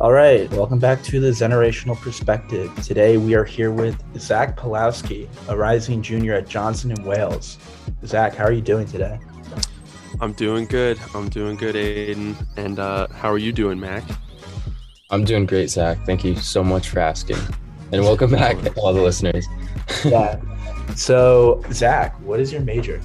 [0.00, 2.74] All right, welcome back to the Generational Perspective.
[2.82, 7.58] Today we are here with Zach Pawlowski, a rising junior at Johnson and Wales.
[8.06, 9.20] Zach, how are you doing today?
[10.18, 10.98] I'm doing good.
[11.14, 12.34] I'm doing good, Aiden.
[12.56, 14.02] And uh, how are you doing, Mac?
[15.10, 15.98] I'm doing great, Zach.
[16.06, 17.36] Thank you so much for asking.
[17.92, 19.46] And welcome back, all the listeners.
[20.02, 20.40] yeah.
[20.96, 23.02] So, Zach, what is your major?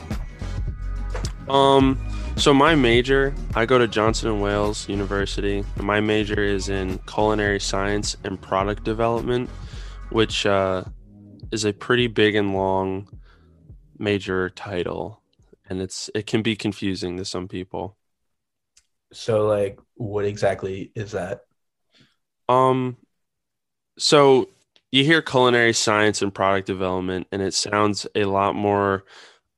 [1.50, 2.00] Um,
[2.38, 5.64] so my major, I go to Johnson and Wales University.
[5.78, 9.50] My major is in culinary science and product development,
[10.10, 10.84] which uh,
[11.52, 13.08] is a pretty big and long
[13.98, 15.22] major title,
[15.70, 17.96] and it's it can be confusing to some people.
[19.14, 21.46] So, like, what exactly is that?
[22.50, 22.98] Um,
[23.98, 24.50] so
[24.92, 29.06] you hear culinary science and product development, and it sounds a lot more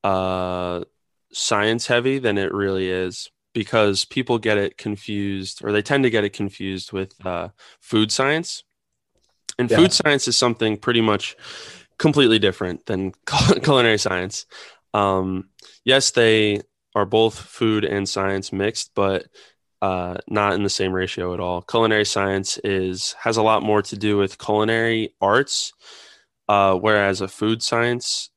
[0.04, 0.84] uh
[1.32, 6.10] science heavy than it really is because people get it confused or they tend to
[6.10, 7.50] get it confused with uh,
[7.82, 8.64] food science.
[9.58, 9.78] And yeah.
[9.78, 11.36] food science is something pretty much
[11.98, 13.14] completely different than
[13.64, 14.46] culinary science.
[14.94, 15.50] Um,
[15.84, 16.62] yes, they
[16.96, 19.26] are both food and science mixed, but
[19.82, 21.62] uh, not in the same ratio at all.
[21.62, 25.74] Culinary science is has a lot more to do with culinary arts,
[26.48, 28.32] uh, whereas a food science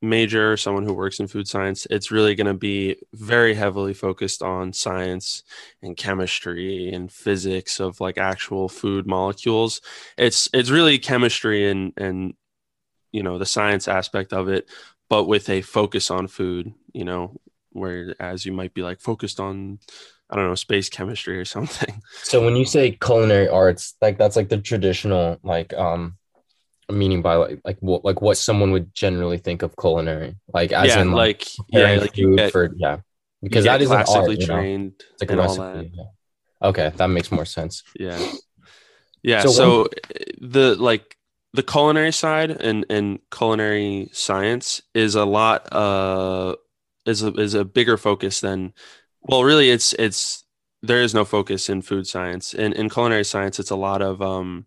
[0.00, 4.42] major, someone who works in food science, it's really going to be very heavily focused
[4.42, 5.42] on science
[5.82, 9.80] and chemistry and physics of like actual food molecules.
[10.16, 12.34] It's it's really chemistry and and
[13.12, 14.68] you know the science aspect of it,
[15.08, 16.72] but with a focus on food.
[16.92, 17.40] You know,
[17.72, 19.80] whereas you might be like focused on
[20.30, 22.02] I don't know, space chemistry or something.
[22.22, 26.18] So when you say culinary arts, like that's like the traditional like um
[26.90, 30.36] meaning by like like what like what someone would generally think of culinary.
[30.52, 32.98] Like as yeah, in like, like yeah like food get, for yeah.
[33.42, 36.68] because that is classically art, trained it's like a recipe yeah.
[36.68, 37.82] okay that makes more sense.
[37.98, 38.18] Yeah.
[39.22, 41.16] Yeah so, so when, the like
[41.52, 46.54] the culinary side and and culinary science is a lot uh
[47.04, 48.72] is a, is a bigger focus than
[49.22, 50.44] well really it's it's
[50.82, 52.54] there is no focus in food science.
[52.54, 54.66] In in culinary science it's a lot of um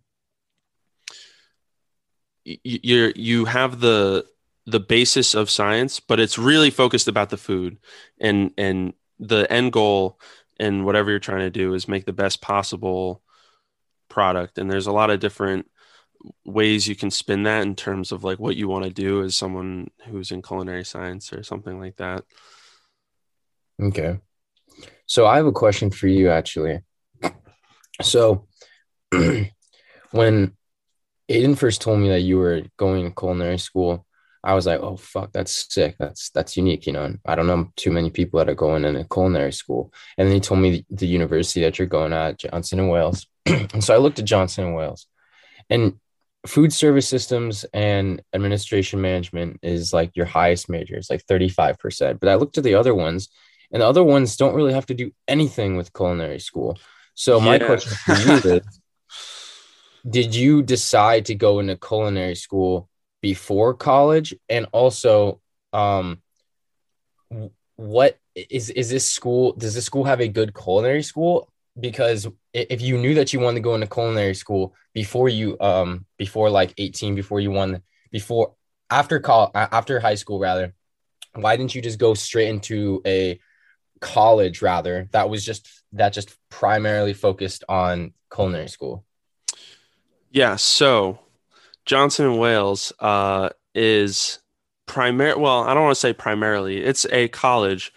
[2.43, 4.25] you you have the
[4.65, 7.77] the basis of science, but it's really focused about the food
[8.19, 10.19] and and the end goal
[10.59, 13.21] and whatever you're trying to do is make the best possible
[14.09, 14.57] product.
[14.57, 15.67] And there's a lot of different
[16.45, 19.35] ways you can spin that in terms of like what you want to do as
[19.35, 22.23] someone who's in culinary science or something like that.
[23.81, 24.19] Okay.
[25.07, 26.81] So I have a question for you actually.
[28.01, 28.47] So
[30.11, 30.55] when
[31.31, 34.05] Aiden first told me that you were going to culinary school,
[34.43, 35.95] I was like, oh fuck, that's sick.
[35.99, 37.15] That's that's unique, you know.
[37.25, 39.93] I don't know too many people that are going in a culinary school.
[40.17, 43.27] And then he told me the, the university that you're going at, Johnson and Wales.
[43.45, 45.07] and so I looked at Johnson and Wales,
[45.69, 45.99] and
[46.47, 50.95] food service systems and administration management is like your highest major.
[50.95, 52.19] It's like 35%.
[52.19, 53.29] But I looked at the other ones,
[53.71, 56.79] and the other ones don't really have to do anything with culinary school.
[57.13, 57.65] So my yeah.
[57.65, 58.80] question for you is
[60.07, 62.89] did you decide to go into culinary school
[63.21, 64.33] before college?
[64.49, 65.41] And also
[65.73, 66.21] um
[67.75, 71.49] what is is this school does this school have a good culinary school?
[71.79, 76.05] Because if you knew that you wanted to go into culinary school before you um
[76.17, 78.55] before like 18 before you won before
[78.89, 80.73] after call after high school rather
[81.33, 83.39] why didn't you just go straight into a
[84.01, 89.05] college rather that was just that just primarily focused on culinary school
[90.31, 90.55] yeah.
[90.55, 91.19] So
[91.85, 94.39] Johnson and Wales uh, is
[94.85, 95.35] primary.
[95.35, 96.83] Well, I don't want to say primarily.
[96.83, 97.93] It's a college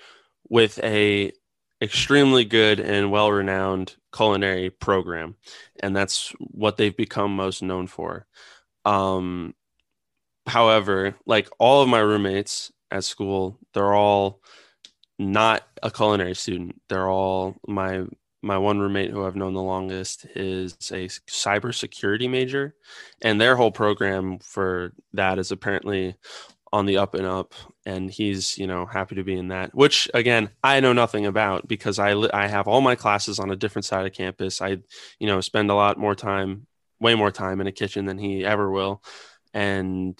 [0.48, 1.32] with a
[1.82, 5.36] extremely good and well-renowned culinary program,
[5.80, 8.26] and that's what they've become most known for.
[8.84, 9.54] Um,
[10.46, 14.40] however, like all of my roommates at school, they're all
[15.18, 16.80] not a culinary student.
[16.88, 18.04] They're all my
[18.44, 22.74] my one roommate who I've known the longest is a cybersecurity major,
[23.22, 26.14] and their whole program for that is apparently
[26.72, 27.54] on the up and up.
[27.86, 31.66] And he's you know happy to be in that, which again I know nothing about
[31.66, 34.60] because I I have all my classes on a different side of campus.
[34.60, 34.78] I
[35.18, 36.66] you know spend a lot more time,
[37.00, 39.02] way more time in a kitchen than he ever will,
[39.54, 40.18] and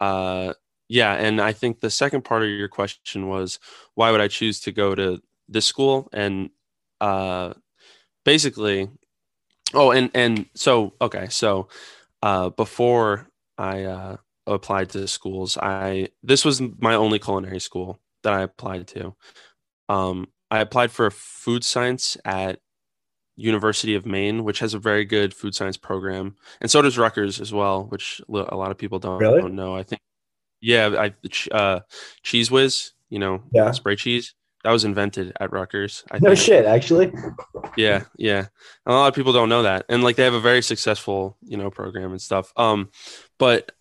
[0.00, 0.54] uh
[0.88, 3.58] yeah and i think the second part of your question was
[3.94, 6.48] why would i choose to go to this school and
[7.00, 7.54] uh,
[8.24, 8.88] basically,
[9.74, 11.68] oh, and and so okay, so
[12.22, 14.16] uh, before I uh,
[14.46, 19.14] applied to schools, I this was my only culinary school that I applied to.
[19.88, 22.60] Um, I applied for food science at
[23.36, 27.40] University of Maine, which has a very good food science program, and so does Rutgers
[27.40, 29.40] as well, which a lot of people don't, really?
[29.40, 29.74] don't know.
[29.74, 30.02] I think,
[30.60, 31.14] yeah, I
[31.52, 31.80] uh,
[32.24, 33.70] Cheez Whiz, you know, yeah.
[33.70, 36.04] spray cheese that was invented at Rutgers.
[36.10, 36.40] I no think.
[36.40, 37.12] shit, actually.
[37.76, 38.46] Yeah, yeah.
[38.86, 41.56] A lot of people don't know that, and like they have a very successful, you
[41.56, 42.52] know, program and stuff.
[42.56, 42.90] Um,
[43.38, 43.72] but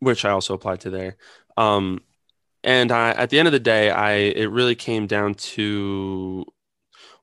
[0.00, 1.16] which I also applied to there.
[1.56, 2.02] Um,
[2.62, 6.44] and I, at the end of the day, I it really came down to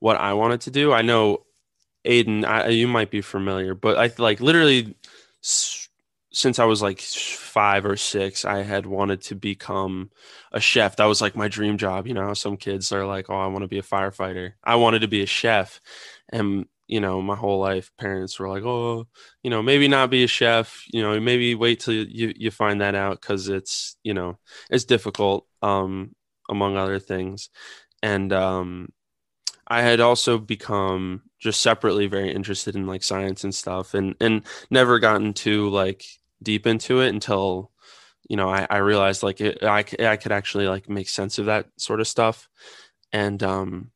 [0.00, 0.92] what I wanted to do.
[0.92, 1.44] I know
[2.06, 4.94] Aiden, I, you might be familiar, but I like literally
[6.36, 10.10] since I was like five or six, I had wanted to become
[10.52, 10.96] a chef.
[10.96, 12.06] That was like my dream job.
[12.06, 14.98] You know, some kids are like, "Oh, I want to be a firefighter." I wanted
[15.00, 15.80] to be a chef,
[16.28, 19.06] and you know, my whole life, parents were like, "Oh,
[19.42, 20.84] you know, maybe not be a chef.
[20.92, 24.38] You know, maybe wait till you you find that out because it's you know
[24.70, 26.14] it's difficult." Um,
[26.50, 27.48] among other things,
[28.02, 28.90] and um,
[29.66, 34.42] I had also become just separately very interested in like science and stuff, and and
[34.70, 36.04] never gotten to like
[36.42, 37.70] deep into it until
[38.28, 41.46] you know I, I realized like it, I, I could actually like make sense of
[41.46, 42.48] that sort of stuff.
[43.12, 43.90] And um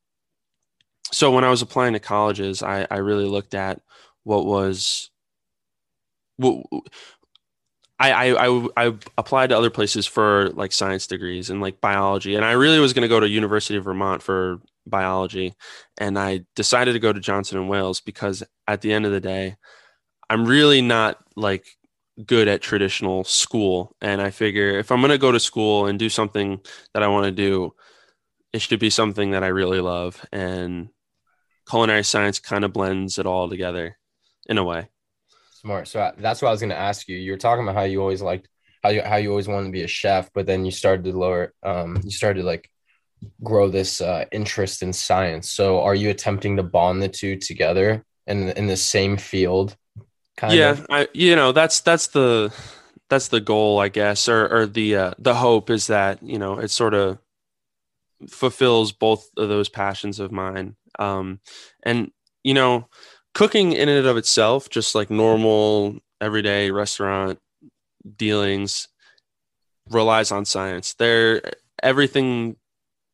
[1.12, 3.80] so when I was applying to colleges I, I really looked at
[4.24, 5.10] what was
[6.36, 6.64] what
[8.00, 12.34] I, I, I, applied to other places for like science degrees and like biology.
[12.34, 15.54] And I really was going to go to University of Vermont for biology.
[15.98, 19.20] And I decided to go to Johnson and Wales because at the end of the
[19.20, 19.56] day
[20.30, 21.66] I'm really not like
[22.26, 23.96] good at traditional school.
[24.00, 26.60] And I figure if I'm going to go to school and do something
[26.94, 27.74] that I want to do,
[28.52, 30.24] it should be something that I really love.
[30.32, 30.88] And
[31.68, 33.96] culinary science kind of blends it all together
[34.46, 34.88] in a way.
[35.52, 35.88] Smart.
[35.88, 37.16] So uh, that's what I was going to ask you.
[37.16, 38.48] You were talking about how you always liked
[38.82, 41.12] how you how you always wanted to be a chef, but then you started to
[41.16, 42.70] lower um you started to like
[43.42, 45.50] grow this uh, interest in science.
[45.50, 49.76] So are you attempting to bond the two together in in the same field
[50.48, 50.86] yeah, of.
[50.90, 52.52] I you know that's that's the
[53.08, 56.58] that's the goal, I guess, or or the uh, the hope is that you know
[56.58, 57.18] it sort of
[58.28, 60.76] fulfills both of those passions of mine.
[60.98, 61.40] Um,
[61.82, 62.10] and
[62.42, 62.88] you know,
[63.34, 67.38] cooking in and of itself, just like normal everyday restaurant
[68.16, 68.88] dealings,
[69.90, 70.94] relies on science.
[70.94, 71.42] There,
[71.82, 72.56] everything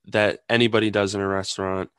[0.06, 1.90] that anybody does in a restaurant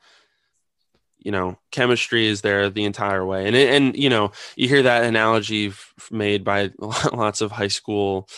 [1.18, 3.46] you know chemistry is there the entire way.
[3.46, 8.28] And and you know you hear that analogy f- made by lots of high school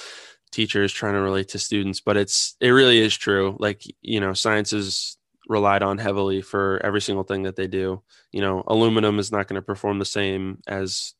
[0.50, 3.56] teachers trying to relate to students but it's it really is true.
[3.58, 5.16] Like you know science is
[5.48, 8.02] relied on heavily for every single thing that they do.
[8.32, 11.14] You know aluminum is not going to perform the same as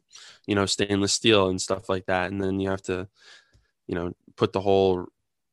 [0.47, 2.31] you know stainless steel and stuff like that.
[2.31, 3.09] And then you have to
[3.87, 5.07] you know put the whole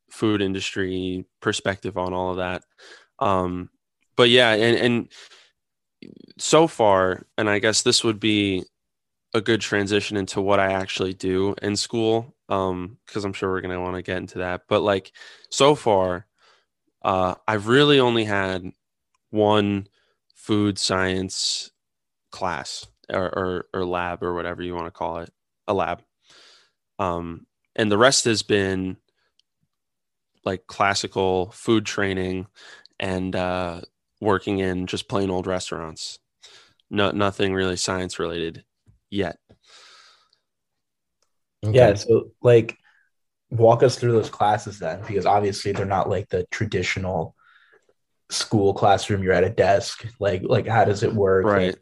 [0.09, 2.63] food industry perspective on all of that.
[3.19, 3.69] Um
[4.15, 5.09] but yeah and and
[6.37, 8.65] so far, and I guess this would be
[9.33, 13.61] a good transition into what I actually do in school, um, because I'm sure we're
[13.61, 14.63] gonna want to get into that.
[14.69, 15.11] But like
[15.49, 16.27] so far,
[17.03, 18.71] uh, I've really only had
[19.31, 19.87] one
[20.35, 21.71] food science
[22.31, 25.31] class or, or, or lab or whatever you want to call it,
[25.67, 26.03] a lab.
[26.99, 27.45] Um,
[27.75, 28.97] and the rest has been
[30.45, 32.47] like classical food training
[32.99, 33.81] and uh,
[34.21, 36.19] working in just plain old restaurants.
[36.89, 38.63] No, nothing really science related
[39.09, 39.37] yet.
[41.65, 41.75] Okay.
[41.75, 41.93] Yeah.
[41.95, 42.77] So, like,
[43.49, 47.35] walk us through those classes then, because obviously they're not like the traditional
[48.29, 49.23] school classroom.
[49.23, 50.05] You're at a desk.
[50.19, 51.45] Like, like how does it work?
[51.45, 51.75] Right.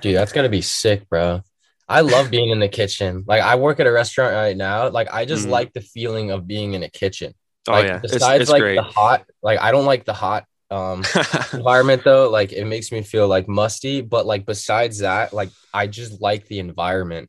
[0.00, 1.42] Dude, that's gotta be sick, bro.
[1.88, 3.24] I love being in the kitchen.
[3.26, 4.88] Like, I work at a restaurant right now.
[4.88, 5.50] Like, I just mm.
[5.50, 7.34] like the feeling of being in a kitchen.
[7.68, 7.98] Oh like, yeah.
[7.98, 8.76] Besides, it's, it's like great.
[8.76, 11.04] the hot, like I don't like the hot um
[11.52, 15.86] environment though like it makes me feel like musty but like besides that like i
[15.86, 17.28] just like the environment.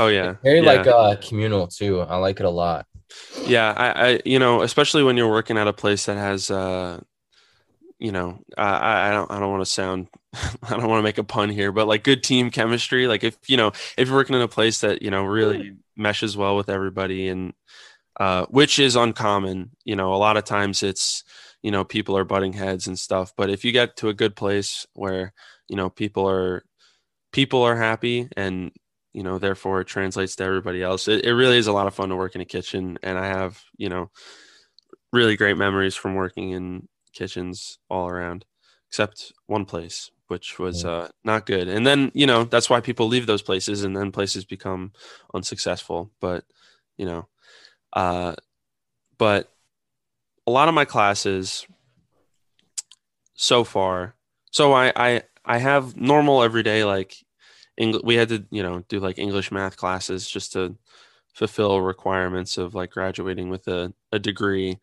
[0.00, 0.30] Oh yeah.
[0.30, 0.72] It's very yeah.
[0.72, 2.00] like uh communal too.
[2.00, 2.86] I like it a lot.
[3.46, 7.00] Yeah I, I you know especially when you're working at a place that has uh
[7.98, 11.18] you know i i don't i don't want to sound i don't want to make
[11.18, 13.06] a pun here but like good team chemistry.
[13.06, 16.36] Like if you know if you're working in a place that you know really meshes
[16.36, 17.52] well with everybody and
[18.18, 21.24] uh which is uncommon you know a lot of times it's
[21.64, 24.36] you know people are butting heads and stuff but if you get to a good
[24.36, 25.32] place where
[25.66, 26.62] you know people are
[27.32, 28.70] people are happy and
[29.14, 31.94] you know therefore it translates to everybody else it, it really is a lot of
[31.94, 34.10] fun to work in a kitchen and i have you know
[35.10, 38.44] really great memories from working in kitchens all around
[38.90, 43.08] except one place which was uh, not good and then you know that's why people
[43.08, 44.92] leave those places and then places become
[45.32, 46.44] unsuccessful but
[46.98, 47.26] you know
[47.94, 48.34] uh
[49.16, 49.53] but
[50.46, 51.66] a lot of my classes
[53.34, 54.14] so far
[54.50, 57.16] so I, I I have normal everyday like
[57.76, 58.02] English.
[58.04, 60.76] We had to you know do like English math classes just to
[61.34, 64.78] fulfill requirements of like graduating with a, a degree.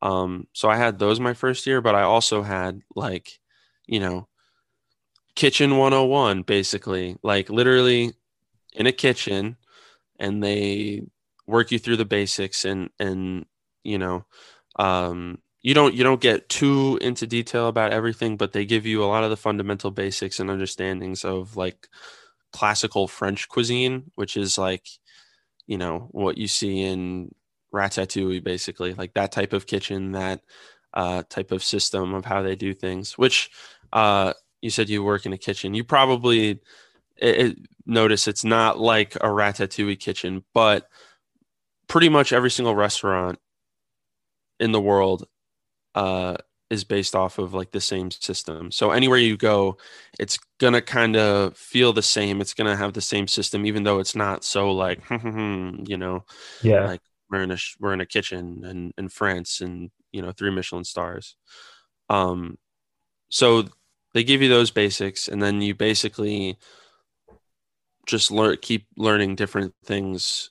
[0.00, 3.40] Um, so I had those my first year, but I also had like,
[3.86, 4.28] you know,
[5.34, 8.12] kitchen 101 basically, like literally
[8.74, 9.56] in a kitchen
[10.20, 11.02] and they
[11.48, 13.46] work you through the basics and and
[13.82, 14.24] you know,
[14.78, 19.02] um you don't you don't get too into detail about everything, but they give you
[19.02, 21.88] a lot of the fundamental basics and understandings of like
[22.52, 24.86] classical French cuisine, which is like,
[25.66, 27.34] you know, what you see in
[27.74, 30.42] Ratatouille, basically, like that type of kitchen, that
[30.94, 33.18] uh, type of system of how they do things.
[33.18, 33.50] Which
[33.92, 35.74] uh, you said you work in a kitchen.
[35.74, 36.60] You probably
[37.16, 40.88] it, it, notice it's not like a Ratatouille kitchen, but
[41.88, 43.38] pretty much every single restaurant
[44.60, 45.26] in the world
[45.94, 46.36] uh,
[46.70, 48.70] is based off of like the same system.
[48.70, 49.78] So anywhere you go,
[50.18, 52.40] it's gonna kind of feel the same.
[52.40, 56.24] It's gonna have the same system, even though it's not so like you know,
[56.62, 57.00] yeah, like
[57.30, 60.84] we're in a we're in a kitchen in, in France and you know three Michelin
[60.84, 61.36] stars.
[62.10, 62.58] Um,
[63.30, 63.64] so
[64.14, 66.58] they give you those basics, and then you basically
[68.06, 70.50] just learn keep learning different things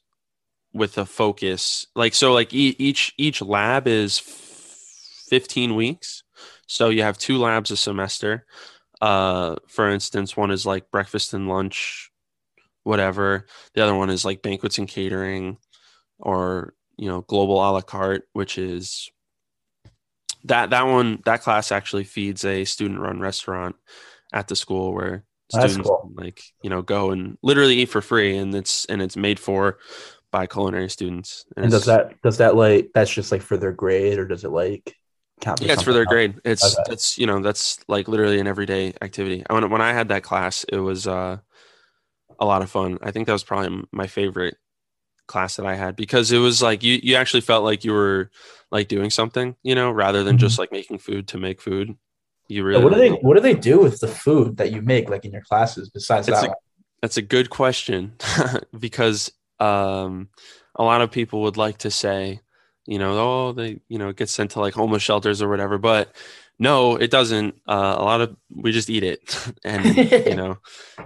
[0.78, 1.88] with a focus.
[1.96, 4.20] Like so, like e- each each lab is
[5.30, 6.24] fifteen weeks,
[6.68, 8.46] so you have two labs a semester.
[9.02, 12.10] Uh, for instance, one is like breakfast and lunch,
[12.84, 13.46] whatever.
[13.74, 15.58] The other one is like banquets and catering
[16.20, 19.12] or you know global a la carte which is
[20.44, 23.76] that that one that class actually feeds a student run restaurant
[24.34, 26.12] at the school where students cool.
[26.16, 29.78] like you know go and literally eat for free and it's and it's made for
[30.38, 33.72] by culinary students and, and does that does that like that's just like for their
[33.72, 34.96] grade or does it like
[35.42, 36.12] count yeah it's for their else?
[36.12, 36.94] grade it's okay.
[36.94, 40.64] it's you know that's like literally an everyday activity when, when i had that class
[40.66, 41.38] it was uh
[42.40, 44.58] a lot of fun i think that was probably my favorite
[45.26, 48.32] class that I had because it was like you you actually felt like you were
[48.72, 50.46] like doing something, you know, rather than mm-hmm.
[50.46, 51.98] just like making food to make food.
[52.48, 55.10] You really what do they what do they do with the food that you make
[55.10, 56.46] like in your classes besides that?
[56.46, 56.54] A,
[57.02, 58.14] that's a good question
[58.80, 60.30] because um
[60.76, 62.42] a lot of people would like to say,
[62.86, 66.16] you know, oh they you know get sent to like homeless shelters or whatever, but
[66.60, 67.56] no, it doesn't.
[67.68, 70.58] Uh, a lot of we just eat it, and you know,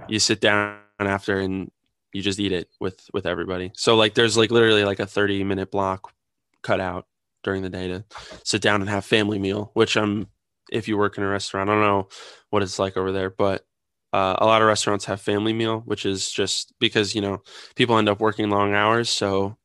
[0.07, 1.71] you sit down after and
[2.13, 3.71] you just eat it with with everybody.
[3.75, 6.13] So like there's like literally like a 30 minute block
[6.61, 7.07] cut out
[7.43, 8.05] during the day to
[8.43, 10.27] sit down and have family meal, which I'm
[10.71, 12.07] if you work in a restaurant, I don't know
[12.49, 13.65] what it's like over there, but
[14.13, 17.41] uh, a lot of restaurants have family meal, which is just because you know
[17.75, 19.57] people end up working long hours, so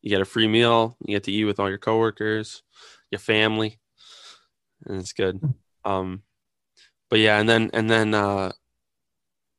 [0.00, 2.62] you get a free meal, you get to eat with all your coworkers,
[3.10, 3.78] your family,
[4.86, 5.40] and it's good.
[5.84, 6.22] Um,
[7.10, 8.52] but yeah, and then and then uh,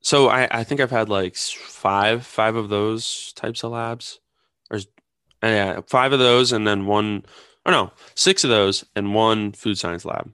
[0.01, 4.19] so I, I think I've had like five five of those types of labs,
[4.69, 4.79] or
[5.41, 7.25] yeah, five of those, and then one,
[7.65, 10.31] or no, six of those, and one food science lab.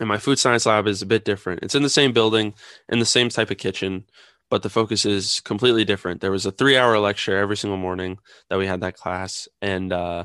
[0.00, 1.62] And my food science lab is a bit different.
[1.62, 2.54] It's in the same building,
[2.88, 4.06] in the same type of kitchen,
[4.48, 6.20] but the focus is completely different.
[6.20, 9.92] There was a three hour lecture every single morning that we had that class, and
[9.92, 10.24] uh,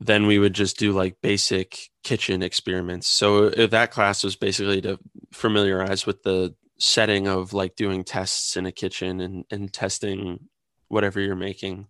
[0.00, 3.06] then we would just do like basic kitchen experiments.
[3.06, 4.98] So that class was basically to
[5.32, 10.48] familiarize with the setting of like doing tests in a kitchen and, and testing
[10.88, 11.86] whatever you're making.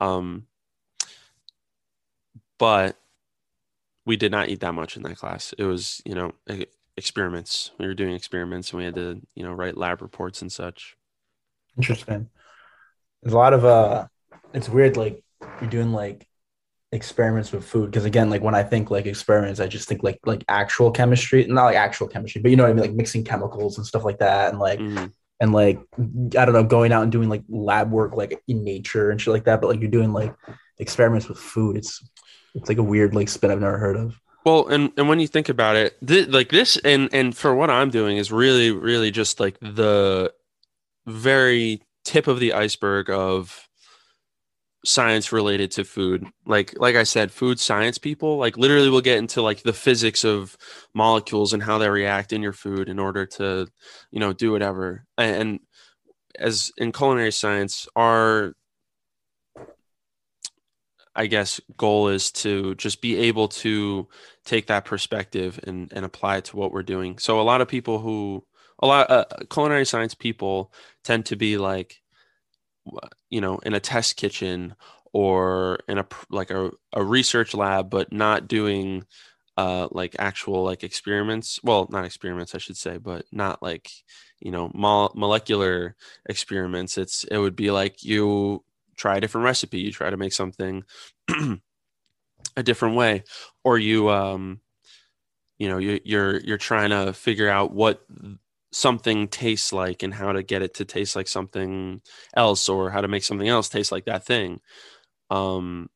[0.00, 0.46] Um,
[2.58, 2.96] but
[4.06, 5.52] we did not eat that much in that class.
[5.58, 6.32] It was, you know,
[6.96, 7.72] experiments.
[7.78, 10.96] We were doing experiments and we had to, you know, write lab reports and such.
[11.76, 12.30] Interesting.
[13.22, 14.06] There's a lot of, uh,
[14.54, 14.96] it's weird.
[14.96, 15.22] Like
[15.60, 16.26] you're doing like
[16.92, 20.20] experiments with food because again like when i think like experiments i just think like
[20.24, 23.24] like actual chemistry not like actual chemistry but you know what i mean like mixing
[23.24, 25.06] chemicals and stuff like that and like mm-hmm.
[25.40, 29.10] and like i don't know going out and doing like lab work like in nature
[29.10, 30.32] and shit like that but like you're doing like
[30.78, 32.08] experiments with food it's
[32.56, 34.20] it's like a weird like spin i've never heard of.
[34.44, 37.70] Well and and when you think about it th- like this and and for what
[37.70, 40.32] i'm doing is really really just like the
[41.06, 43.66] very tip of the iceberg of
[44.84, 46.24] science related to food.
[46.46, 50.24] Like like i said food science people like literally will get into like the physics
[50.24, 50.56] of
[50.94, 53.66] molecules and how they react in your food in order to
[54.12, 55.04] you know do whatever.
[55.18, 55.60] And
[56.38, 58.52] as in culinary science our
[61.16, 64.06] i guess goal is to just be able to
[64.44, 67.18] take that perspective and and apply it to what we're doing.
[67.18, 68.44] So a lot of people who
[68.78, 70.72] a lot uh, culinary science people
[71.04, 72.00] tend to be like
[73.30, 74.74] you know in a test kitchen
[75.12, 79.04] or in a like a, a research lab but not doing
[79.56, 81.58] uh like actual like experiments.
[81.62, 83.90] Well not experiments i should say but not like
[84.40, 85.96] you know mo- molecular
[86.28, 86.98] experiments.
[86.98, 88.64] It's it would be like you
[88.96, 90.82] try a different recipe you try to make something
[92.56, 93.22] a different way
[93.64, 94.60] or you um
[95.58, 98.04] you know you, you're you're trying to figure out what
[98.72, 102.00] something tastes like and how to get it to taste like something
[102.36, 104.60] else or how to make something else taste like that thing
[105.30, 105.88] um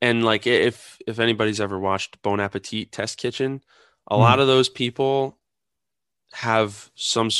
[0.00, 3.60] and like if if anybody's ever watched bon appetit test kitchen
[4.10, 4.18] a mm.
[4.18, 5.38] lot of those people
[6.32, 7.30] have some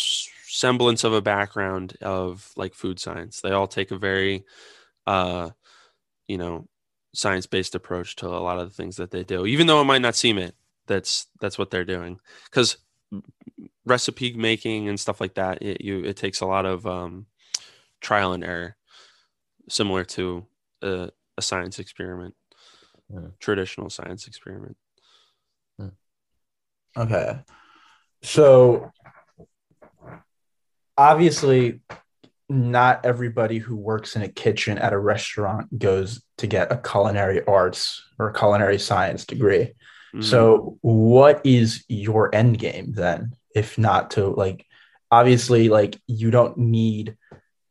[0.53, 4.45] semblance of a background of like food science they all take a very
[5.07, 5.51] uh
[6.29, 6.67] you know
[7.15, 9.85] science based approach to a lot of the things that they do even though it
[9.85, 10.55] might not seem it
[10.87, 12.79] that's that's what they're doing because
[13.85, 17.27] recipe making and stuff like that it you it takes a lot of um
[18.01, 18.77] trial and error
[19.69, 20.45] similar to
[20.83, 22.35] a, a science experiment
[23.13, 23.29] yeah.
[23.41, 24.77] traditional science experiment.
[25.79, 25.89] Hmm.
[26.97, 27.39] Okay.
[28.23, 28.91] So
[30.97, 31.81] obviously
[32.49, 37.45] not everybody who works in a kitchen at a restaurant goes to get a culinary
[37.47, 39.73] arts or culinary science degree.
[40.15, 40.21] Mm-hmm.
[40.21, 44.67] So what is your end game then if not to like
[45.11, 47.17] obviously like you don't need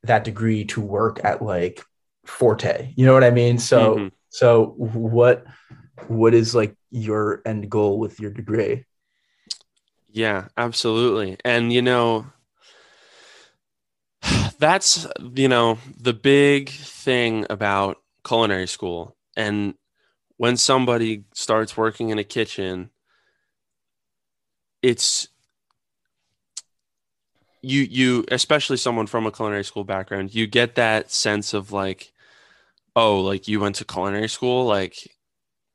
[0.04, 1.84] that degree to work at like
[2.25, 2.94] Forte.
[2.96, 3.60] You know what I mean?
[3.60, 4.08] So mm-hmm.
[4.32, 5.46] So what
[6.08, 8.86] what is like your end goal with your degree?
[10.10, 11.38] Yeah, absolutely.
[11.46, 12.25] And you know
[14.62, 19.74] that's you know the big thing about culinary school and
[20.38, 22.89] when somebody starts working in a kitchen
[24.82, 25.27] it's
[27.62, 32.13] you you especially someone from a culinary school background you get that sense of like
[32.96, 35.10] oh, like you went to culinary school, like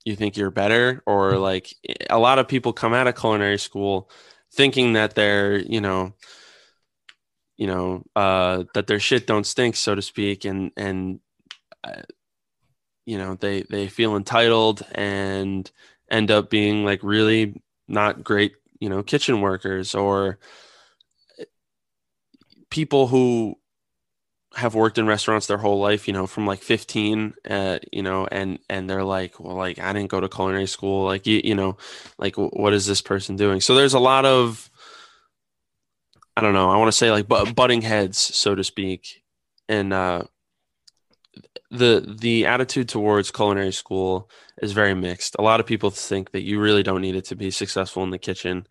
[0.05, 1.43] you think you're better, or mm-hmm.
[1.43, 1.75] like
[2.11, 4.11] a lot of people come out of culinary school
[4.53, 6.15] thinking that they're, you know,
[7.57, 11.21] you know, uh, that their shit don't stink, so to speak, and and
[11.85, 12.03] uh,
[13.05, 15.71] you know they they feel entitled and
[16.11, 20.39] end up being like really not great, you know, kitchen workers or
[22.71, 23.57] people who
[24.55, 28.27] have worked in restaurants their whole life, you know, from like 15, uh, you know,
[28.31, 31.05] and, and they're like, well, like, I didn't go to culinary school.
[31.05, 31.77] Like, you, you know,
[32.19, 33.61] like, what is this person doing?
[33.61, 34.71] So there's a lot of,
[36.37, 39.23] I don't know, I want to say like butting heads, so to speak.
[39.69, 40.25] And, uh,
[41.71, 44.31] the, the attitude towards culinary school
[44.63, 45.35] is very mixed.
[45.39, 48.11] A lot of people think that you really don't need it to be successful in
[48.11, 48.67] the kitchen.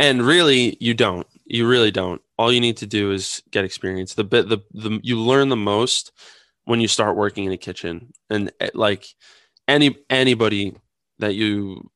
[0.00, 1.26] And really, you don't.
[1.44, 4.14] You really don't all you need to do is get experience.
[4.14, 6.12] The bit the, the you learn the most
[6.64, 9.06] when you start working in a kitchen, and eh, like
[9.66, 10.76] any anybody
[11.18, 11.90] that you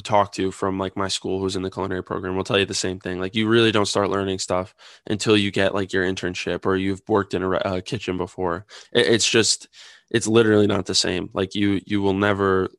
[0.00, 2.72] talk to from like my school who's in the culinary program will tell you the
[2.72, 4.74] same thing like you really don't start learning stuff
[5.06, 9.06] until you get like your internship or you've worked in a, a kitchen before it,
[9.06, 9.68] it's just
[10.10, 12.70] it's literally not the same like you you will never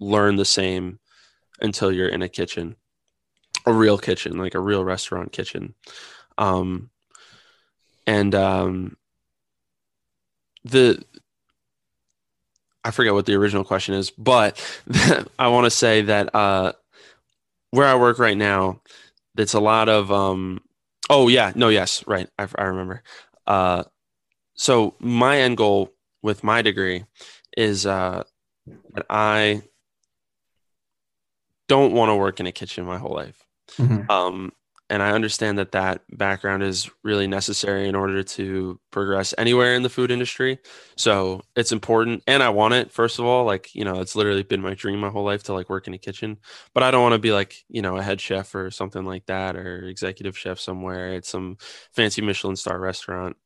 [0.00, 0.98] learn the same
[1.60, 2.74] until you're in a kitchen
[3.66, 5.74] a real kitchen, like a real restaurant kitchen.
[6.38, 6.90] Um,
[8.06, 8.96] and um,
[10.64, 11.02] the
[12.86, 14.62] I forget what the original question is, but
[15.38, 16.72] I want to say that uh,
[17.70, 18.80] where I work right now,
[19.36, 20.60] it's a lot of um,
[21.10, 23.02] oh yeah, no, yes, right, I, I remember.
[23.44, 23.82] Uh,
[24.54, 27.04] so my end goal with my degree
[27.56, 28.22] is uh,
[28.94, 29.62] that I
[31.66, 33.44] don't want to work in a kitchen my whole life.
[33.78, 34.08] Mm-hmm.
[34.08, 34.52] Um,
[34.88, 39.82] and I understand that that background is really necessary in order to progress anywhere in
[39.82, 40.58] the food industry.
[40.96, 42.92] So it's important, and I want it.
[42.92, 45.54] First of all, like you know, it's literally been my dream my whole life to
[45.54, 46.38] like work in a kitchen.
[46.72, 49.26] But I don't want to be like you know a head chef or something like
[49.26, 51.56] that, or executive chef somewhere at some
[51.92, 53.36] fancy Michelin star restaurant.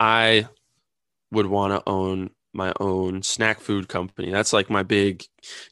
[0.00, 0.48] I
[1.32, 4.30] would want to own my own snack food company.
[4.30, 5.24] That's like my big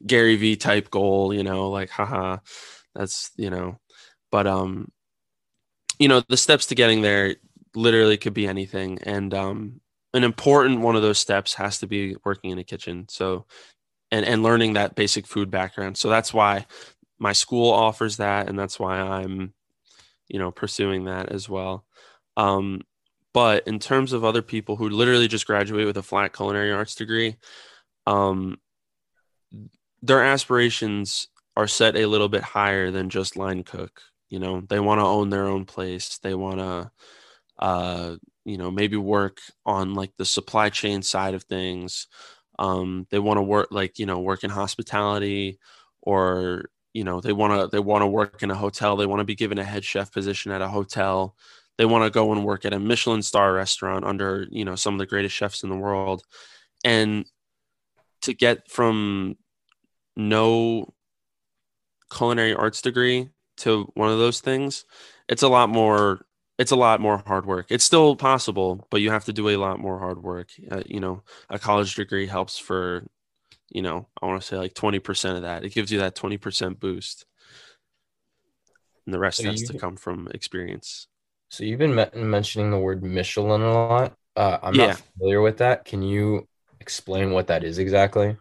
[0.05, 1.33] Gary V type goal.
[1.33, 2.37] You know, like haha
[2.97, 3.79] that's you know,
[4.37, 4.91] but um,
[5.97, 7.37] you know, the steps to getting there
[7.73, 9.81] literally could be anything, and um,
[10.13, 13.07] an important one of those steps has to be working in a kitchen.
[13.09, 13.47] So,
[14.11, 15.97] and and learning that basic food background.
[15.97, 16.67] So that's why
[17.17, 19.55] my school offers that, and that's why I'm,
[20.27, 21.83] you know, pursuing that as well.
[22.35, 22.81] Um,
[23.33, 26.93] but in terms of other people who literally just graduate with a flat culinary arts
[26.93, 27.37] degree,
[28.05, 28.59] um,
[30.03, 33.99] their aspirations are set a little bit higher than just line cook.
[34.29, 36.17] You know, they want to own their own place.
[36.19, 36.91] They want to,
[37.59, 42.07] uh, you know, maybe work on like the supply chain side of things.
[42.59, 45.59] Um, they want to work like you know work in hospitality,
[46.01, 48.95] or you know they want to they want to work in a hotel.
[48.97, 51.35] They want to be given a head chef position at a hotel.
[51.77, 54.95] They want to go and work at a Michelin star restaurant under you know some
[54.95, 56.23] of the greatest chefs in the world,
[56.83, 57.25] and
[58.23, 59.35] to get from
[60.15, 60.93] no
[62.11, 64.85] culinary arts degree to one of those things,
[65.27, 66.25] it's a lot more
[66.57, 67.67] it's a lot more hard work.
[67.69, 70.49] It's still possible, but you have to do a lot more hard work.
[70.69, 73.05] Uh, you know, a college degree helps for,
[73.69, 75.63] you know, I want to say like 20% of that.
[75.63, 77.25] It gives you that 20% boost.
[79.05, 81.07] And the rest so has you, to come from experience.
[81.49, 84.17] So you've been me- mentioning the word Michelin a lot.
[84.35, 84.87] Uh, I'm yeah.
[84.87, 85.85] not familiar with that.
[85.85, 86.47] Can you
[86.79, 88.35] explain what that is exactly?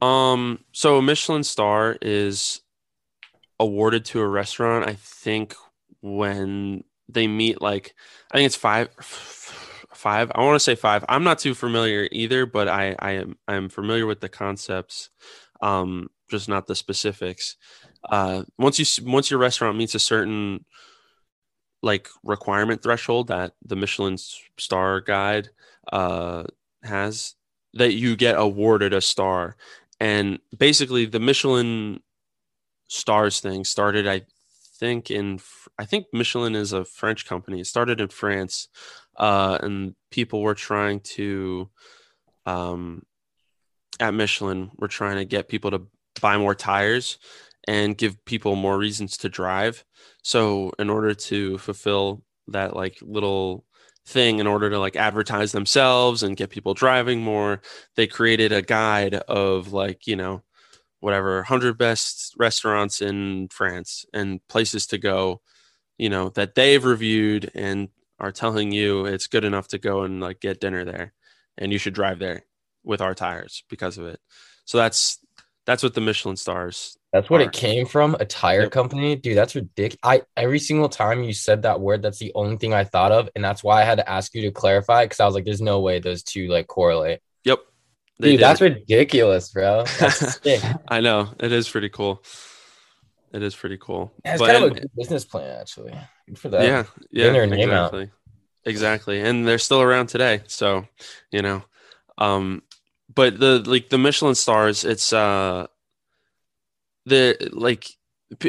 [0.00, 2.62] Um, so a Michelin star is
[3.60, 5.54] awarded to a restaurant, I think,
[6.00, 7.94] when they meet like
[8.32, 10.32] I think it's five five.
[10.34, 11.04] I want to say five.
[11.08, 15.10] I'm not too familiar either, but I I am I'm familiar with the concepts,
[15.60, 17.56] um, just not the specifics.
[18.08, 20.64] Uh, once you once your restaurant meets a certain
[21.82, 24.16] like requirement threshold that the Michelin
[24.58, 25.48] star guide
[25.92, 26.44] uh,
[26.82, 27.34] has,
[27.74, 29.56] that you get awarded a star.
[29.98, 32.00] And basically, the Michelin
[32.90, 34.22] stars thing started, I
[34.78, 35.40] think, in
[35.78, 37.60] I think Michelin is a French company.
[37.60, 38.68] It started in France,
[39.16, 41.70] uh, and people were trying to,
[42.46, 43.04] um,
[44.00, 45.82] at Michelin, we're trying to get people to
[46.20, 47.18] buy more tires
[47.68, 49.84] and give people more reasons to drive.
[50.22, 53.64] So, in order to fulfill that like little
[54.06, 57.60] thing in order to like advertise themselves and get people driving more
[57.94, 60.42] they created a guide of like you know
[61.00, 65.40] whatever 100 best restaurants in france and places to go
[65.98, 70.20] you know that they've reviewed and are telling you it's good enough to go and
[70.20, 71.12] like get dinner there
[71.58, 72.44] and you should drive there
[72.84, 74.20] with our tires because of it
[74.64, 75.18] so that's
[75.66, 77.44] that's what the michelin stars that's what are.
[77.44, 78.70] it came from, a tire yep.
[78.70, 79.16] company.
[79.16, 79.98] Dude, that's ridiculous.
[80.04, 83.28] I every single time you said that word, that's the only thing I thought of.
[83.34, 85.60] And that's why I had to ask you to clarify because I was like, there's
[85.60, 87.20] no way those two like correlate.
[87.44, 87.60] Yep.
[88.20, 88.40] Dude, did.
[88.40, 89.84] that's ridiculous, bro.
[89.98, 90.40] That's
[90.88, 91.32] I know.
[91.38, 92.22] It is pretty cool.
[93.32, 94.12] It is pretty cool.
[94.24, 95.94] Yeah, it's but, kind of a good business plan, actually.
[96.26, 96.62] Good for that.
[96.62, 96.84] Yeah.
[97.10, 97.42] Yeah.
[97.42, 98.02] exactly.
[98.02, 98.08] Out.
[98.64, 99.20] Exactly.
[99.20, 100.42] And they're still around today.
[100.48, 100.86] So,
[101.30, 101.62] you know.
[102.18, 102.62] Um,
[103.14, 105.66] but the like the Michelin stars, it's uh
[107.06, 107.88] the like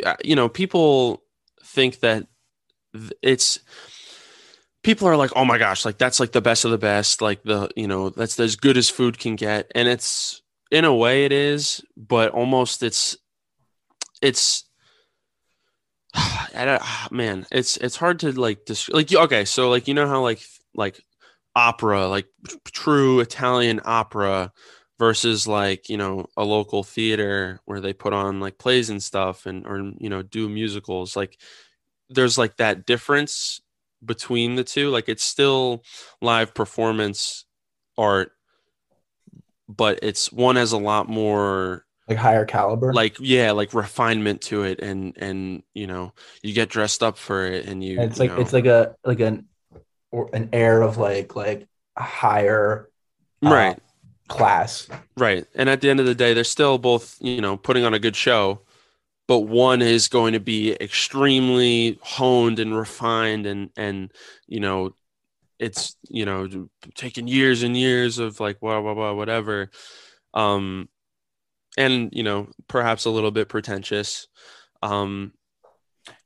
[0.05, 1.23] uh, you know people
[1.63, 2.27] think that
[3.21, 3.60] it's
[4.84, 7.44] people are like oh my gosh like that's like the best of the best like
[7.44, 9.72] the you know that's as good as food can get.
[9.76, 10.41] And it's
[10.72, 13.17] in a way it is but almost it's
[14.22, 14.63] it's
[16.15, 20.22] ah, man it's it's hard to like just like okay so like you know how
[20.22, 20.41] like
[20.74, 21.02] like
[21.56, 22.28] opera like
[22.72, 24.52] true italian opera
[24.98, 29.46] versus like you know a local theater where they put on like plays and stuff
[29.46, 31.38] and or you know do musicals like
[32.10, 33.62] there's like that difference
[34.03, 35.83] between the two like it's still
[36.21, 37.45] live performance
[37.97, 38.31] art
[39.67, 44.63] but it's one has a lot more like higher caliber like yeah like refinement to
[44.63, 46.11] it and and you know
[46.41, 48.95] you get dressed up for it and you and it's like know, it's like a
[49.03, 49.45] like an
[50.09, 52.89] or an air of like like higher
[53.43, 53.91] right uh,
[54.31, 54.87] class.
[55.17, 55.45] Right.
[55.53, 57.99] And at the end of the day, they're still both, you know, putting on a
[57.99, 58.61] good show,
[59.32, 64.12] but one is going to be extremely honed and refined and and
[64.46, 64.94] you know,
[65.58, 69.72] it's, you know, taking years and years of like blah blah blah whatever.
[70.34, 70.89] Um
[71.78, 74.28] and you know, perhaps a little bit pretentious.
[74.84, 75.32] Um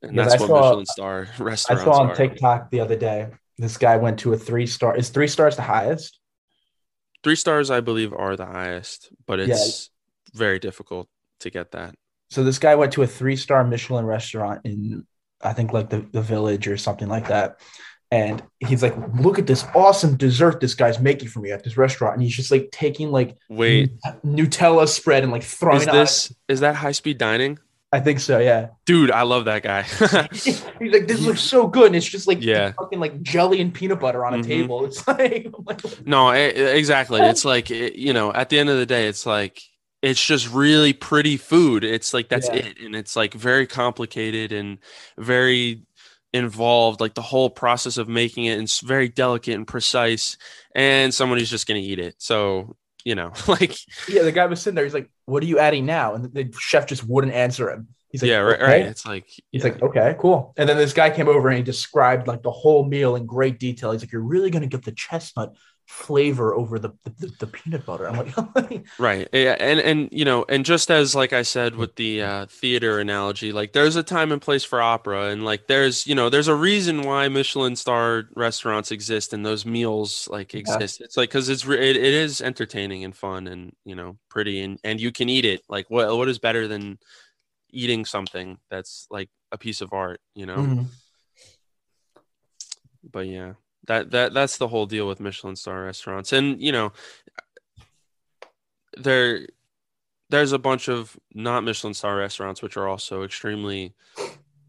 [0.01, 2.15] and that's what saw, Michelin star restaurants I saw on are.
[2.15, 3.27] TikTok the other day.
[3.59, 4.97] This guy went to a three star.
[4.97, 6.19] Is three stars the highest?
[7.23, 9.91] Three stars, I believe, are the highest, but it's
[10.33, 10.39] yeah.
[10.39, 11.07] very difficult
[11.41, 11.93] to get that.
[12.29, 15.05] So this guy went to a three star Michelin restaurant in,
[15.41, 17.59] I think, like the, the village or something like that.
[18.11, 21.75] And he's like, look at this awesome dessert this guy's making for me at this
[21.75, 22.15] restaurant.
[22.15, 26.59] And he's just like taking like wait Nutella spread and like throwing is this is
[26.59, 27.59] that high speed dining?
[27.95, 28.69] I think so, yeah.
[28.85, 29.83] Dude, I love that guy.
[30.33, 31.87] He's like, this looks so good.
[31.87, 32.73] And it's just like yeah.
[32.73, 34.49] fucking like jelly and peanut butter on a mm-hmm.
[34.49, 34.83] table.
[34.83, 37.21] It's like, like no, exactly.
[37.25, 39.61] It's like it, you know, at the end of the day, it's like
[40.05, 41.83] it's just really pretty food.
[41.83, 42.57] It's like that's yeah.
[42.57, 44.77] it, and it's like very complicated and
[45.17, 45.81] very
[46.31, 47.01] involved.
[47.01, 50.37] Like the whole process of making it, and it's very delicate and precise.
[50.75, 52.15] And somebody's just gonna eat it.
[52.19, 53.75] So you know, like
[54.07, 54.85] yeah, the guy was sitting there.
[54.85, 57.87] He's like, "What are you adding now?" And the chef just wouldn't answer him.
[58.09, 58.63] He's like, "Yeah, right, okay.
[58.63, 59.71] right." It's like he's yeah.
[59.71, 62.85] like, "Okay, cool." And then this guy came over and he described like the whole
[62.85, 63.91] meal in great detail.
[63.91, 68.07] He's like, "You're really gonna get the chestnut flavor over the the, the peanut butter.
[68.09, 71.95] I'm like, right yeah and and you know and just as like i said with
[71.95, 76.07] the uh, theater analogy like there's a time and place for opera and like there's
[76.07, 80.59] you know there's a reason why michelin star restaurants exist and those meals like Yeah.
[80.61, 84.17] exist it's like because it's re- it, it is entertaining and fun and you know
[84.29, 86.97] pretty and and you can eat it like what what is better than
[87.69, 90.85] eating something that's like a piece of art you know Mhm.
[93.11, 93.53] but yeah
[93.87, 96.33] that that that's the whole deal with michelin star restaurants.
[96.33, 96.91] And you know
[98.97, 99.47] there
[100.29, 103.93] there's a bunch of not michelin star restaurants which are also extremely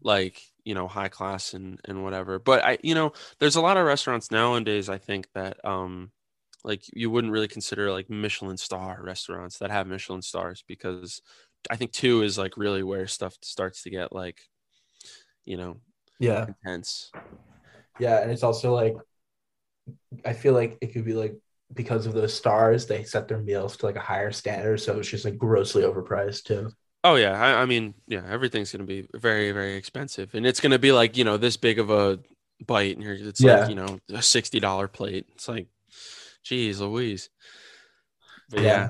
[0.01, 2.39] like you know high class and and whatever.
[2.39, 6.11] But i you know there's a lot of restaurants nowadays i think that um
[6.63, 11.21] like you wouldn't really consider like michelin star restaurants that have michelin stars because
[11.69, 14.41] i think two is like really where stuff starts to get like
[15.45, 15.77] you know
[16.19, 17.11] yeah, intense
[17.99, 18.95] yeah, and it's also like,
[20.25, 21.35] I feel like it could be like
[21.73, 25.09] because of those stars, they set their meals to like a higher standard, so it's
[25.09, 26.71] just like grossly overpriced too.
[27.03, 30.79] Oh yeah, I, I mean, yeah, everything's gonna be very, very expensive, and it's gonna
[30.79, 32.19] be like you know this big of a
[32.65, 33.45] bite, and you're, it's Yeah.
[33.45, 35.25] like you know a sixty dollar plate.
[35.35, 35.67] It's like,
[36.43, 37.29] geez, Louise.
[38.49, 38.89] But Yeah.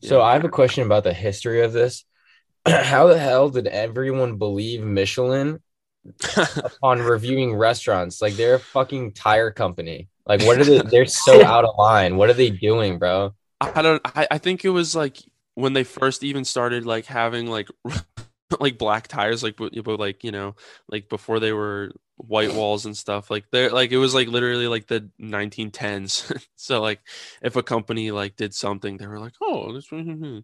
[0.00, 2.04] So I have a question about the history of this.
[2.66, 5.60] How the hell did everyone believe Michelin
[6.56, 8.22] upon reviewing restaurants?
[8.22, 10.08] Like they're a fucking tire company.
[10.26, 10.78] Like what are they?
[10.90, 12.16] They're so out of line.
[12.16, 13.34] What are they doing, bro?
[13.60, 14.00] I don't.
[14.04, 15.18] I, I think it was like
[15.54, 17.68] when they first even started like having like
[18.60, 20.54] like black tires, like but, but like you know
[20.88, 23.30] like before they were white walls and stuff.
[23.30, 26.46] Like they're like it was like literally like the 1910s.
[26.56, 27.00] so like
[27.42, 30.38] if a company like did something, they were like, oh, this, hmm, hmm.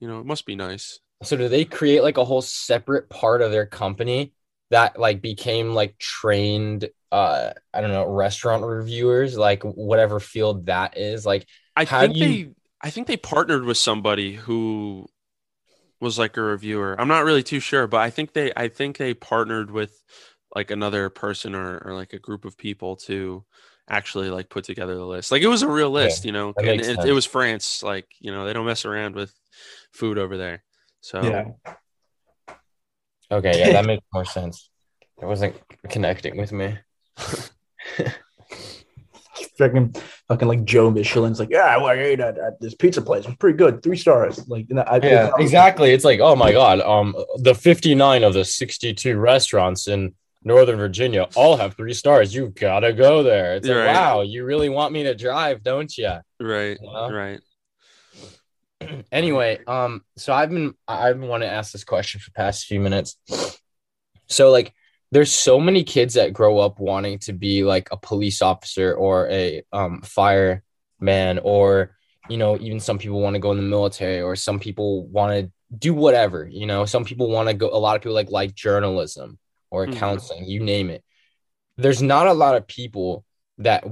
[0.00, 1.00] you know, it must be nice.
[1.22, 4.32] So do they create like a whole separate part of their company
[4.72, 10.98] that like became like trained uh I don't know restaurant reviewers like whatever field that
[10.98, 12.48] is like I think you- they
[12.80, 15.06] I think they partnered with somebody who
[16.00, 16.96] was like a reviewer.
[17.00, 20.02] I'm not really too sure, but I think they I think they partnered with
[20.54, 23.44] like another person or, or like a group of people to
[23.90, 25.32] actually like put together the list.
[25.32, 27.82] Like it was a real list, you know, and it, it was France.
[27.82, 29.34] Like, you know, they don't mess around with
[29.92, 30.64] food over there.
[31.02, 31.52] So Yeah,
[33.32, 34.70] okay yeah that makes more sense.
[35.20, 35.54] It wasn't
[35.88, 36.78] connecting with me.
[39.58, 39.94] fucking
[40.28, 43.24] fucking like Joe Michelin's like, yeah, well, I ate at, at this pizza place.
[43.24, 44.46] It was pretty good, three stars.
[44.48, 45.92] Like, and I, Yeah, exactly.
[45.92, 50.14] It's like, oh my god, um, the fifty-nine of the sixty-two restaurants in
[50.44, 52.34] Northern Virginia all have three stars.
[52.34, 53.54] You gotta go there.
[53.56, 53.94] It's like, Right.
[53.94, 56.12] wow, you really want me to drive, don't you?
[56.40, 57.10] right, Yeah.
[57.10, 57.40] right.
[59.12, 62.66] anyway, um, so I've been I've been wanting to ask this question for the past
[62.66, 63.16] few minutes.
[64.28, 64.72] So like
[65.10, 69.28] there's so many kids that grow up wanting to be like a police officer or
[69.28, 71.96] a um fireman or
[72.30, 75.32] you know, even some people want to go in the military or some people want
[75.34, 78.30] to do whatever, you know, some people want to go a lot of people like
[78.30, 79.38] like journalism
[79.70, 79.92] or Mhm.
[79.98, 81.04] counseling, you name it.
[81.76, 83.24] There's not a lot of people
[83.58, 83.84] that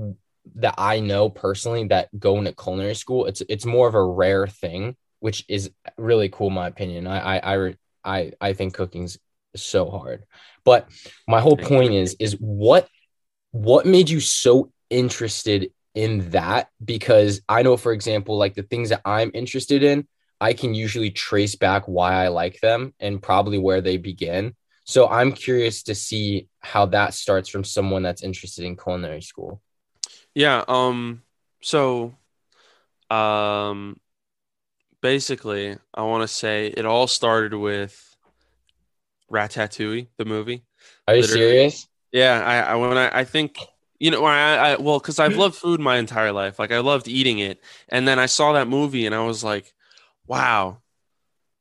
[0.57, 3.27] that I know personally that going to culinary school.
[3.27, 7.07] It's it's more of a rare thing, which is really cool, in my opinion.
[7.07, 7.75] I I I
[8.05, 9.19] I, I think cooking's
[9.57, 10.25] so hard.
[10.65, 10.89] But
[11.29, 12.89] my whole point is is what
[13.53, 16.69] what made you so interested in that?
[16.85, 20.07] Because I know, for example, like the things that I'm interested in,
[20.41, 24.55] I can usually trace back why I like them and probably where they begin.
[24.85, 29.61] So I'm curious to see how that starts from someone that's interested in culinary school.
[30.35, 31.23] Yeah, um
[31.63, 32.15] so
[33.11, 33.99] um
[35.03, 38.17] basically I want to say it all started with
[39.31, 40.65] Ratatouille, the movie.
[41.07, 41.41] Are you Literally.
[41.43, 41.89] serious?
[42.13, 43.59] Yeah, I, I when I, I think
[43.99, 46.59] you know I, I well because I've loved food my entire life.
[46.59, 49.73] Like I loved eating it, and then I saw that movie and I was like,
[50.27, 50.79] wow,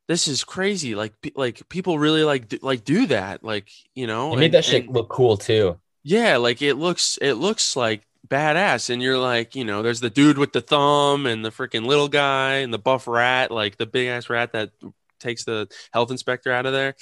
[0.07, 0.95] this is crazy.
[0.95, 3.43] Like like people really like do, like do that.
[3.43, 5.79] Like you know, You made and- that shit and- look cool too.
[6.03, 10.09] yeah, like it looks it looks like badass, and you're like you know, there's the
[10.09, 13.85] dude with the thumb and the freaking little guy and the buff rat, like the
[13.85, 14.71] big ass rat that
[15.19, 16.95] takes the health inspector out of there.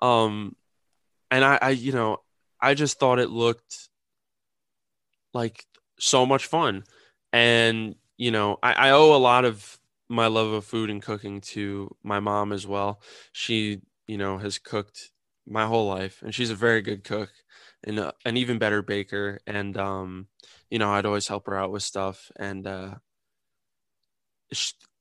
[0.00, 0.56] Um,
[1.30, 2.18] and I, I you know
[2.60, 3.88] I just thought it looked
[5.34, 5.66] like
[5.98, 6.84] so much fun.
[7.32, 11.40] And, you know, I, I owe a lot of my love of food and cooking
[11.40, 13.00] to my mom as well.
[13.32, 15.10] She, you know, has cooked
[15.46, 17.32] my whole life and she's a very good cook
[17.84, 19.40] and uh, an even better baker.
[19.46, 20.28] And, um,
[20.70, 22.30] you know, I'd always help her out with stuff.
[22.36, 22.94] And, uh,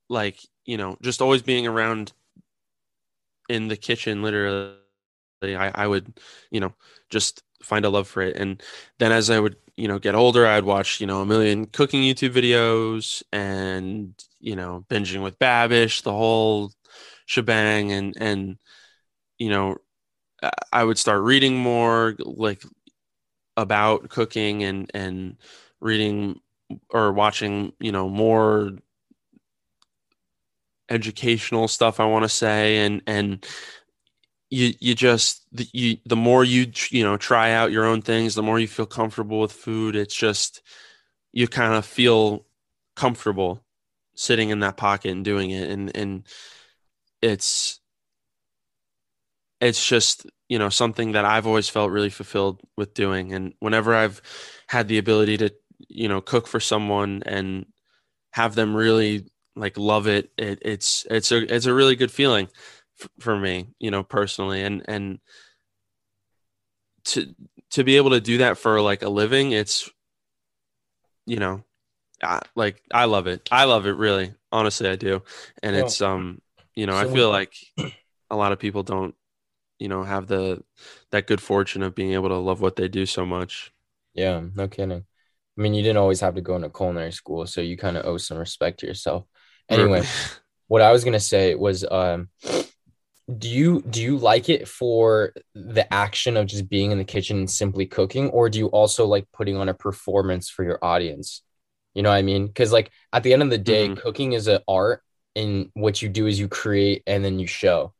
[0.10, 2.14] like, you know, just always being around
[3.50, 4.76] in the kitchen, literally,
[5.44, 6.20] I, I would,
[6.52, 6.74] you know,
[7.10, 8.36] just find a love for it.
[8.36, 8.62] And
[9.00, 12.02] then as I would, you know get older i'd watch you know a million cooking
[12.04, 16.72] youtube videos and you know binging with babish the whole
[17.26, 18.58] shebang and and
[19.38, 19.78] you know
[20.72, 22.64] i would start reading more like
[23.58, 25.38] about cooking and and
[25.80, 26.40] reading
[26.90, 28.72] or watching you know more
[30.90, 32.78] educational stuff i want to say.
[32.80, 33.46] And and
[34.50, 38.44] you you just you the more you you know try out your own things the
[38.44, 40.62] more you feel comfortable with food it's just
[41.32, 42.46] you kind of feel
[42.96, 43.64] comfortable
[44.16, 45.70] sitting in that pocket and doing it.
[45.70, 46.28] And and
[47.22, 47.81] it's
[49.62, 53.94] it's just you know something that I've always felt really fulfilled with doing and whenever
[53.96, 54.22] I've
[54.68, 55.54] had the ability to
[55.88, 57.66] you know cook for someone and
[58.34, 62.48] have them really like love it, it it's it's a it's a really good feeling
[63.20, 65.20] for me, you know, personally, and and
[67.06, 67.34] to
[67.72, 69.90] to be able to do that for like a living, it's
[71.26, 71.64] you know,
[72.24, 73.48] I, like I love it.
[73.52, 74.34] I love it really.
[74.52, 75.24] Honestly, I do,
[75.62, 76.42] and well, it's um,
[76.76, 77.54] you know, so I feel like
[78.30, 79.16] a lot of people don't,
[79.82, 80.64] you know, have the
[81.10, 83.74] that good fortune of being able to love what they do so much.
[84.14, 85.04] Yeah, no kidding.
[85.58, 88.06] I mean, you didn't always have to go into culinary school, so you kind of
[88.06, 89.26] owe some respect to yourself.
[89.70, 90.04] Anyway,
[90.68, 92.30] what I was gonna say was, um,
[93.40, 97.40] do you do you like it for the action of just being in the kitchen
[97.40, 101.44] and simply cooking or do you also like putting on a performance for your audience
[101.94, 104.02] you know what i mean because like at the end of the day mm-hmm.
[104.02, 105.02] cooking is an art
[105.36, 107.94] and what you do is you create and then you show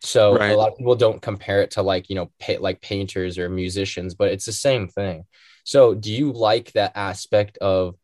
[0.00, 0.52] so right.
[0.52, 3.48] a lot of people don't compare it to like you know pay, like painters or
[3.48, 5.24] musicians but it's the same thing
[5.64, 7.96] so do you like that aspect of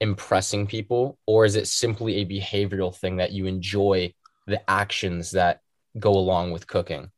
[0.00, 4.12] impressing people or is it simply a behavioral thing that you enjoy
[4.46, 5.60] the actions that
[5.98, 7.10] go along with cooking?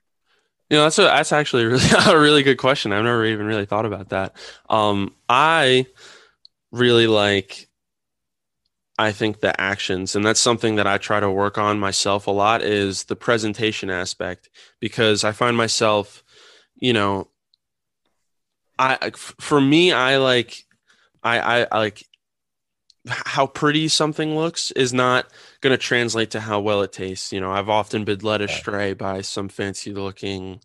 [0.71, 2.93] You know, that's a, that's actually a really, a really good question.
[2.93, 4.37] I've never even really thought about that.
[4.69, 5.87] Um, I
[6.73, 7.69] really like,
[8.99, 12.31] I think the actions, and that's something that I try to work on myself a
[12.31, 14.49] lot is the presentation aspect
[14.81, 16.25] because I find myself,
[16.77, 17.29] you know,
[18.79, 20.65] I for me, I like,
[21.23, 22.07] I, I, I like
[23.09, 25.27] how pretty something looks is not
[25.61, 27.33] going to translate to how well it tastes.
[27.33, 30.61] You know, I've often been led astray by some fancy looking,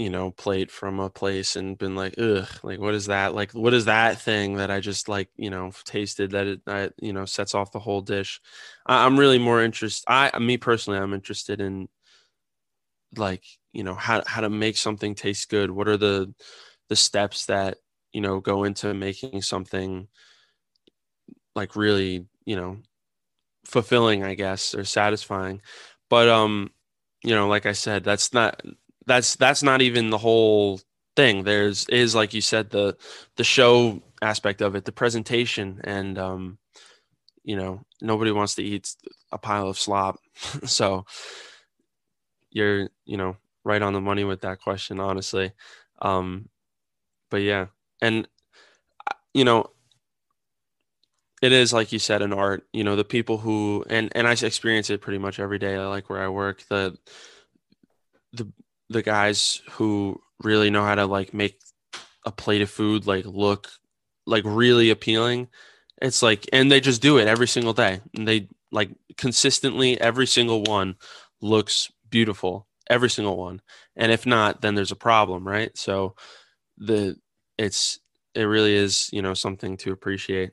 [0.00, 3.34] you know, plate from a place and been like, ugh, like what is that?
[3.34, 6.88] Like what is that thing that I just like, you know, tasted that it, I,
[7.02, 8.40] you know, sets off the whole dish.
[8.86, 10.06] I, I'm really more interested.
[10.08, 11.90] I, me personally, I'm interested in
[13.14, 15.70] like, you know, how how to make something taste good.
[15.70, 16.32] What are the
[16.88, 17.76] the steps that
[18.14, 20.08] you know go into making something
[21.54, 22.78] like really you know
[23.66, 25.60] fulfilling i guess or satisfying
[26.08, 26.70] but um
[27.22, 28.60] you know like i said that's not
[29.06, 30.80] that's that's not even the whole
[31.16, 31.44] thing.
[31.44, 32.96] There's is like you said the
[33.36, 36.58] the show aspect of it the presentation and um
[37.42, 38.94] you know nobody wants to eat
[39.32, 40.18] a pile of slop.
[40.66, 41.04] So
[42.50, 45.52] you're you know right on the money with that question honestly.
[46.02, 46.48] Um
[47.30, 47.66] but yeah
[48.00, 48.26] and
[49.34, 49.70] you know
[51.42, 52.66] it is like you said an art.
[52.72, 55.74] You know the people who and and i experience it pretty much every day.
[55.76, 56.62] I like where i work.
[56.68, 56.96] The
[58.32, 58.52] the
[58.90, 61.60] the guys who really know how to like make
[62.26, 63.70] a plate of food like look
[64.26, 65.48] like really appealing.
[66.02, 68.00] It's like and they just do it every single day.
[68.14, 70.96] And they like consistently every single one
[71.40, 73.62] looks beautiful every single one.
[73.96, 75.76] And if not then there's a problem right?
[75.78, 76.16] So
[76.76, 77.16] the
[77.56, 78.00] it's
[78.34, 80.50] it really is you know something to appreciate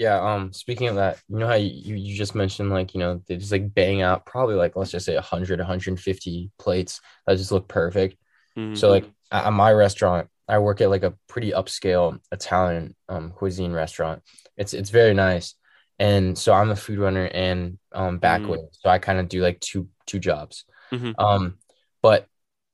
[0.00, 0.18] yeah.
[0.18, 0.50] Um.
[0.54, 3.52] Speaking of that, you know how you, you just mentioned like you know they just
[3.52, 8.16] like bang out probably like let's just say 100, 150 plates that just look perfect.
[8.56, 8.76] Mm-hmm.
[8.76, 13.72] So like at my restaurant, I work at like a pretty upscale Italian um, cuisine
[13.72, 14.22] restaurant.
[14.56, 15.54] It's it's very nice,
[15.98, 18.54] and so I'm a food runner and um back mm-hmm.
[18.72, 20.64] So I kind of do like two two jobs.
[20.90, 21.12] Mm-hmm.
[21.22, 21.58] Um,
[22.00, 22.26] but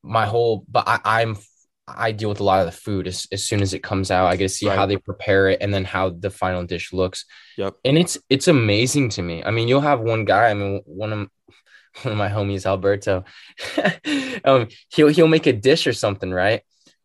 [0.04, 1.36] my whole but I, I'm
[1.88, 4.27] I deal with a lot of the food as, as soon as it comes out.
[4.27, 4.77] I get to see right.
[4.77, 7.25] how they prepare it and then how the final dish looks.
[7.59, 7.77] Yep.
[7.85, 9.44] And it's it's amazing to me.
[9.44, 10.48] I mean, you'll have one guy.
[10.50, 11.29] I mean, one of
[12.02, 13.25] one of my homies, Alberto.
[14.44, 16.63] um, he'll he'll make a dish or something, right?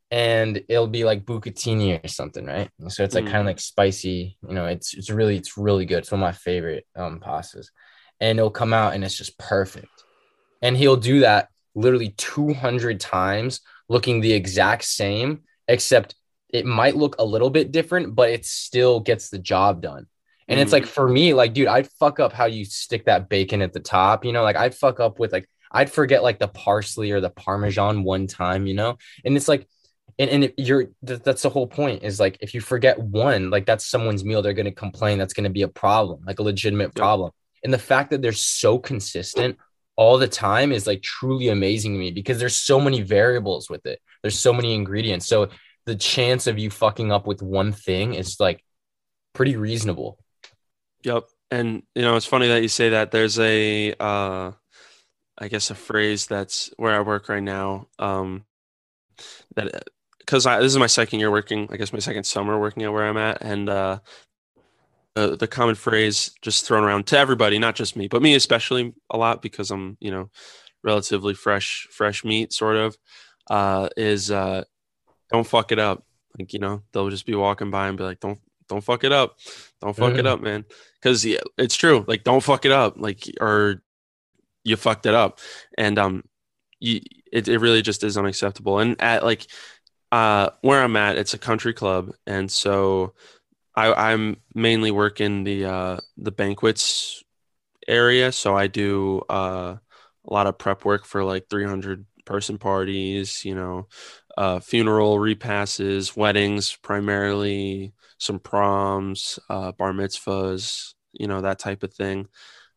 [0.09, 2.69] And it'll be like bucatini or something, right?
[2.89, 3.31] So it's like mm.
[3.31, 4.37] kind of like spicy.
[4.47, 5.99] You know, it's it's really it's really good.
[5.99, 7.67] It's one of my favorite um pastas,
[8.19, 9.87] and it'll come out and it's just perfect.
[10.63, 13.61] And he'll do that literally 200 times
[13.91, 16.15] looking the exact same, except
[16.49, 20.07] it might look a little bit different, but it still gets the job done.
[20.47, 20.63] And mm-hmm.
[20.63, 20.91] it's like mm-hmm.
[20.91, 24.23] for me, like, dude, I'd fuck up how you stick that bacon at the top,
[24.23, 27.29] you know, like I'd fuck up with like I'd forget like the parsley or the
[27.29, 29.67] parmesan one time, you know, and it's like
[30.19, 33.85] and, and you're that's the whole point is like if you forget one like that's
[33.85, 36.93] someone's meal they're going to complain that's going to be a problem like a legitimate
[36.93, 37.31] problem
[37.63, 39.57] and the fact that they're so consistent
[39.95, 43.85] all the time is like truly amazing to me because there's so many variables with
[43.85, 43.99] it.
[44.21, 45.27] There's so many ingredients.
[45.27, 45.49] So
[45.85, 48.63] the chance of you fucking up with one thing is like
[49.33, 50.17] pretty reasonable.
[51.03, 53.11] Yep and you know it's funny that you say that.
[53.11, 54.51] There's a uh
[55.37, 58.43] i guess a phrase that's where i work right now um
[59.55, 59.85] that
[60.19, 62.93] because I this is my second year working, I guess my second summer working at
[62.93, 63.99] where I'm at, and uh,
[65.15, 68.93] the the common phrase just thrown around to everybody, not just me, but me especially
[69.09, 70.29] a lot because I'm you know
[70.83, 72.97] relatively fresh fresh meat sort of
[73.49, 74.63] uh, is uh,
[75.31, 76.03] don't fuck it up.
[76.37, 78.39] Like you know they'll just be walking by and be like don't
[78.69, 79.37] don't fuck it up,
[79.81, 80.65] don't fuck it up, man,
[81.01, 82.05] because yeah, it's true.
[82.07, 83.83] Like don't fuck it up, like or
[84.63, 85.39] you fucked it up,
[85.77, 86.23] and um
[86.79, 87.01] you
[87.31, 88.79] it, it really just is unacceptable.
[88.79, 89.47] And at like
[90.11, 93.13] uh, where I'm at, it's a country club, and so
[93.75, 97.23] I, am mainly working the uh, the banquets
[97.87, 98.31] area.
[98.31, 99.75] So I do uh,
[100.27, 103.87] a lot of prep work for like 300 person parties, you know,
[104.37, 111.93] uh, funeral repasses, weddings, primarily some proms, uh, bar mitzvahs, you know, that type of
[111.93, 112.27] thing.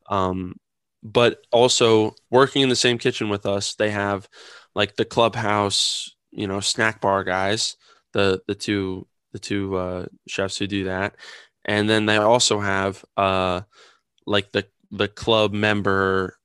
[0.09, 0.57] Um,
[1.03, 4.29] but also working in the same kitchen with us, they have
[4.75, 7.77] like the clubhouse you know snack bar guys
[8.13, 11.17] the the two the two uh, chefs who do that.
[11.67, 13.63] And then they also have uh
[14.27, 16.39] like the the club member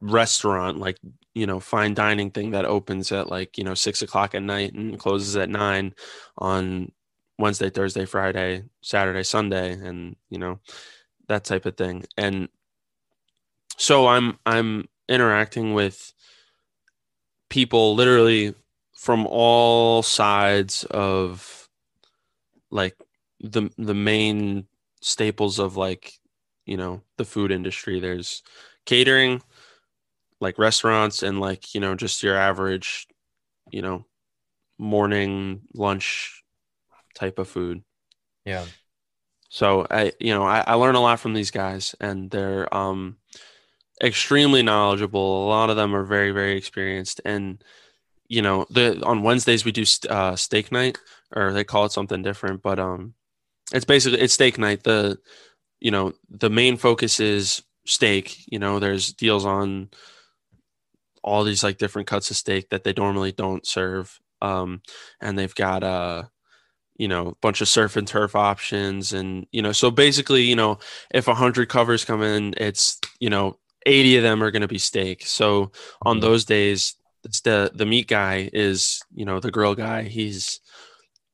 [0.00, 0.98] restaurant like
[1.34, 4.74] you know fine dining thing that opens at like you know six o'clock at night
[4.74, 5.94] and closes at nine
[6.36, 6.90] on
[7.38, 10.58] wednesday thursday friday saturday sunday and you know
[11.28, 12.04] that type of thing.
[12.16, 12.48] And
[13.78, 16.12] so i'm i'm interacting with
[17.48, 18.54] people literally
[18.94, 21.61] from all sides of
[22.72, 22.96] like
[23.40, 24.66] the the main
[25.00, 26.14] staples of like
[26.66, 28.00] you know the food industry.
[28.00, 28.42] There's
[28.86, 29.42] catering
[30.40, 33.06] like restaurants and like you know just your average
[33.70, 34.06] you know
[34.78, 36.42] morning lunch
[37.14, 37.82] type of food.
[38.44, 38.64] Yeah.
[39.48, 43.16] So i you know i, I learn a lot from these guys and they're um
[44.02, 45.46] extremely knowledgeable.
[45.46, 47.62] A lot of them are very very experienced and
[48.32, 50.96] you know the on wednesdays we do uh, steak night
[51.36, 53.12] or they call it something different but um
[53.74, 55.18] it's basically it's steak night the
[55.80, 59.90] you know the main focus is steak you know there's deals on
[61.22, 64.80] all these like different cuts of steak that they normally don't serve um
[65.20, 66.22] and they've got uh
[66.96, 70.56] you know a bunch of surf and turf options and you know so basically you
[70.56, 70.78] know
[71.10, 74.78] if 100 covers come in it's you know 80 of them are going to be
[74.78, 75.72] steak so
[76.02, 76.20] on mm-hmm.
[76.22, 76.94] those days
[77.24, 80.02] it's the the meat guy is you know the grill guy.
[80.02, 80.60] He's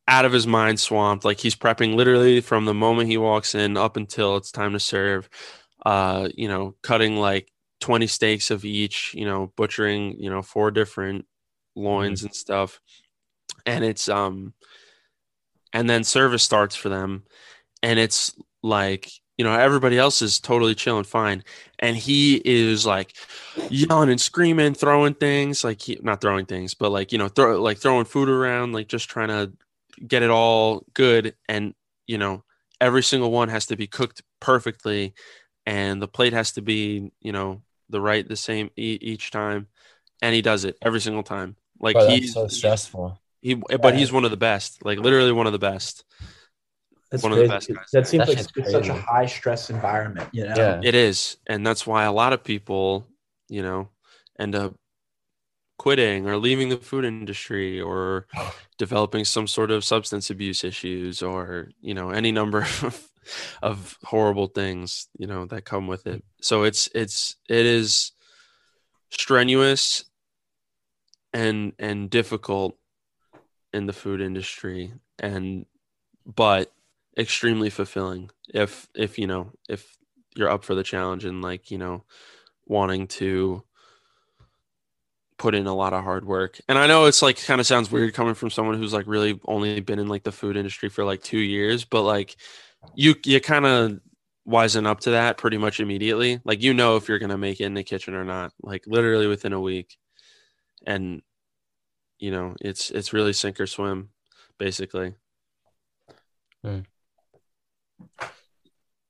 [0.07, 1.25] out of his mind swamped.
[1.25, 4.81] Like he's prepping literally from the moment he walks in up until it's time to
[4.81, 5.29] serve
[5.87, 10.73] uh you know cutting like 20 steaks of each you know butchering you know four
[10.73, 11.25] different
[11.77, 12.27] loins mm-hmm.
[12.27, 12.81] and stuff.
[13.67, 14.55] And it's um
[15.73, 17.25] and then service starts for them.
[17.83, 21.43] And it's like you know everybody else is totally chilling fine
[21.79, 23.15] and he is like
[23.71, 27.61] yelling and screaming throwing things like he not throwing things but like you know throw
[27.63, 29.51] like throwing food around like just trying to
[30.07, 31.75] get it all good and
[32.07, 32.45] you know
[32.81, 35.15] every single one has to be cooked perfectly
[35.65, 39.67] and the plate has to be you know the right the same e- each time
[40.23, 41.57] and he does it every single time.
[41.81, 43.21] Like he's so stressful.
[43.41, 46.05] he but he's one of the best like literally one of the best
[47.11, 47.45] that's one crazy.
[47.45, 47.91] of the best guys.
[47.93, 50.55] That seems like it's such a high stress environment, you know.
[50.57, 50.81] Yeah.
[50.83, 53.07] It is, and that's why a lot of people,
[53.49, 53.89] you know,
[54.39, 54.75] end up
[55.79, 58.27] quitting or leaving the food industry or
[58.79, 63.09] developing some sort of substance abuse issues or you know any number of,
[63.63, 68.11] of horrible things you know that come with it so it's it's it is
[69.11, 70.05] strenuous
[71.33, 72.77] and and difficult
[73.73, 75.65] in the food industry and
[76.27, 76.73] but
[77.19, 79.97] extremely fulfilling if if you know if
[80.37, 82.05] you're up for the challenge and like you know
[82.67, 83.63] wanting to
[85.37, 86.61] put in a lot of hard work.
[86.69, 89.41] And i know it's like kind of sounds weird coming from someone who's like really
[89.47, 92.37] only been in like the food industry for like two years but like
[92.95, 94.01] you you kind of
[94.49, 96.41] wisen up to that pretty much immediately.
[96.45, 99.27] Like you know if you're gonna make it in the kitchen or not like literally
[99.27, 99.97] within a week.
[100.87, 101.23] And
[102.19, 104.11] you know it's it's really sink or swim
[104.59, 105.15] basically.
[106.65, 106.81] Hmm.
[107.99, 108.27] Do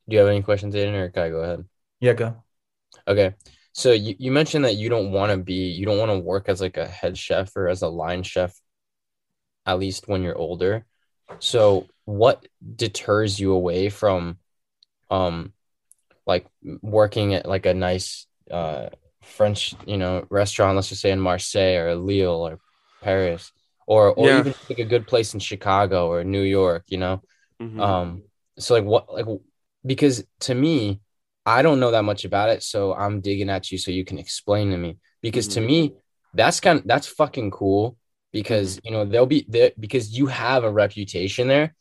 [0.09, 1.64] you have any questions, Aiden, or can I go ahead?
[2.01, 2.43] Yeah, go.
[3.07, 3.34] Okay.
[3.72, 6.49] So you, you mentioned that you don't want to be, you don't want to work
[6.49, 8.59] as like a head chef or as a line chef
[9.66, 10.86] at least when you're older.
[11.41, 14.39] So what deters you away from
[15.11, 15.53] um
[16.26, 16.47] like
[16.82, 18.89] working at like a nice uh
[19.22, 22.61] French, you know, restaurant, let's just say in Marseille or Lille or
[23.03, 23.53] Paris,
[23.86, 24.39] or or Yeah.
[24.39, 27.20] even like a good place in Chicago or New York, you know.
[27.61, 27.80] Mhm.
[27.80, 28.22] Um,
[28.59, 29.27] so like what like
[29.87, 31.01] because to me,
[31.47, 34.19] I don't know that much about it, so I'm digging at you so you can
[34.19, 34.99] explain to me.
[35.23, 35.67] Because to Mhm.
[35.67, 35.95] me,
[36.35, 37.97] that's kind of that's fucking cool
[38.33, 41.75] because you know they'll be there because you have a reputation there.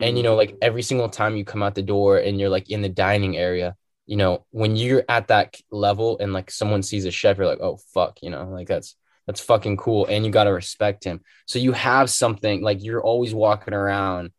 [0.00, 2.70] And you know, like every single time you come out the door and you're like
[2.70, 3.76] in the dining area,
[4.06, 7.60] you know, when you're at that level and like someone sees a chef, you're like,
[7.60, 10.06] oh fuck, you know, like that's that's fucking cool.
[10.06, 11.20] And you gotta respect him.
[11.46, 14.32] So you have something like you're always walking around,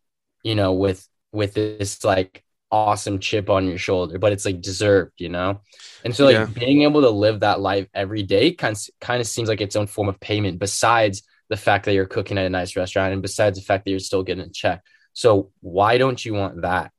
[0.43, 5.13] you know, with with this like awesome chip on your shoulder, but it's like deserved,
[5.19, 5.61] you know?
[6.03, 6.49] And so like Yeah.
[6.53, 9.75] being able to live that life every day kind of, kind of seems like its
[9.75, 13.21] own form of payment besides the fact that you're cooking at a nice restaurant and
[13.21, 14.81] besides the fact that you're still getting a check.
[15.13, 16.91] So why don't you want that?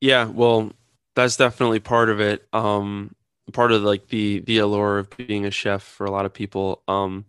[0.00, 0.72] Yeah, well,
[1.14, 2.46] that's definitely part of it.
[2.52, 3.14] Um,
[3.52, 6.82] part of like the the allure of being a chef for a lot of people.
[6.88, 7.24] Um,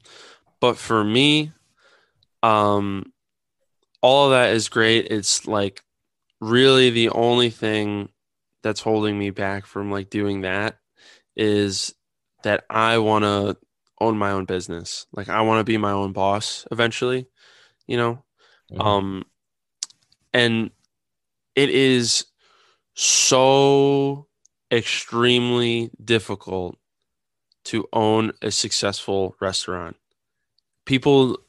[0.59, 1.53] but for me,
[2.43, 3.13] um,
[4.03, 5.07] all of that is great.
[5.11, 5.83] It's like
[6.41, 8.09] really the only thing
[8.63, 10.77] that's holding me back from like doing that
[11.35, 11.93] is
[12.43, 13.57] that I want to
[14.01, 15.07] own my own business.
[15.13, 17.27] Like I want to be my own boss eventually,
[17.87, 18.23] you know?
[18.71, 18.85] Mhm.
[18.85, 19.25] Um,
[20.33, 20.71] and
[21.55, 22.25] it is
[22.95, 24.27] so
[24.71, 26.77] extremely difficult
[27.65, 29.97] to own a successful restaurant.
[30.85, 31.39] People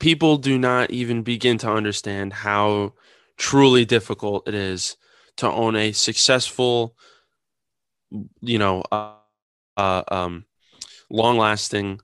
[0.00, 2.94] people do not even begin to understand how
[3.36, 4.96] truly difficult it is
[5.36, 6.96] to own a successful
[8.40, 9.12] you know uh,
[9.76, 10.44] uh um
[11.10, 12.00] long lasting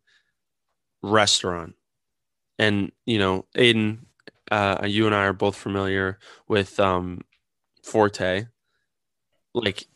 [1.03, 1.75] restaurant
[2.59, 3.99] and you know aiden
[4.51, 6.19] uh you and i are both familiar
[6.49, 7.23] with um
[7.83, 8.47] forte
[9.55, 9.87] like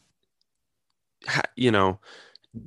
[1.57, 1.99] you know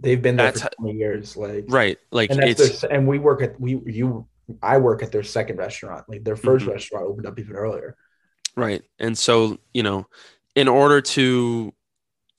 [0.02, 1.36] They've been there That's for 20 years.
[1.36, 4.28] Like, right like and it's their, and we work at we you
[4.62, 6.08] I work at their second restaurant.
[6.08, 6.72] Like their 1st Mhm.
[6.72, 7.96] restaurant opened up even earlier.
[8.56, 8.84] Right.
[9.00, 10.08] And so, you know,
[10.56, 11.74] in order to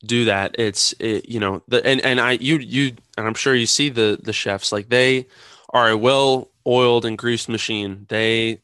[0.07, 3.55] do that, it's it, you know, the and and I you you and I'm sure
[3.55, 5.27] you see the the chefs like they
[5.71, 8.07] are a well-oiled and greased machine.
[8.09, 8.61] They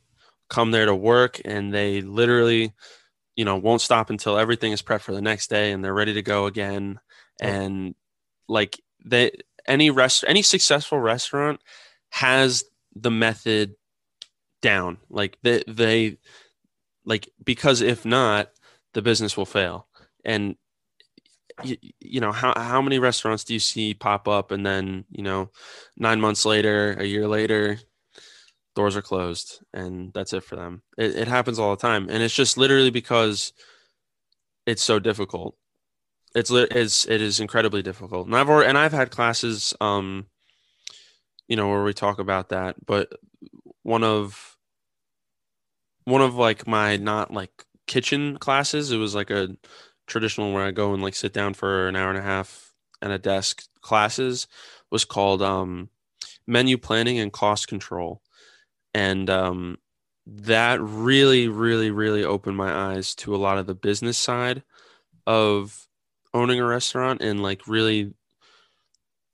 [0.51, 2.73] come there to work and they literally,
[3.37, 6.15] you know, won't stop until everything is prepped for the next day and they're ready
[6.15, 7.01] to go again.
[7.41, 7.95] And
[8.49, 9.33] like they
[9.69, 11.61] any rest any successful restaurant
[12.11, 13.75] has the method
[14.63, 14.99] down.
[15.11, 16.19] Like they they
[17.07, 18.51] like because if not
[18.93, 19.87] the business will fail.
[20.25, 20.57] And
[21.65, 25.23] you, you know how how many restaurants do you see pop up and then you
[25.23, 25.51] know
[25.97, 27.79] 9 months later a year later
[28.75, 30.83] doors are closed and that's it for them.
[30.99, 32.09] It, it happens all the time.
[32.11, 33.53] And it's just literally because
[34.67, 35.57] it's so difficult.
[36.35, 38.27] It's it's it is incredibly difficult.
[38.27, 40.27] And I've already, and I've had classes um
[41.49, 43.13] you know where we talk about that but
[43.83, 44.56] one of
[46.07, 47.51] one of like my not like
[47.87, 48.91] kitchen classes.
[48.91, 49.55] It was like a
[50.07, 53.13] traditional where i go and like sit down for an hour and a half and
[53.13, 54.47] a desk classes
[54.89, 55.91] was called um
[56.47, 58.23] menu planning and cost control.
[58.95, 59.79] And um
[60.27, 64.63] that really really really opened my eyes to a lot of the business side
[65.27, 65.89] of
[66.33, 68.15] owning a restaurant and like really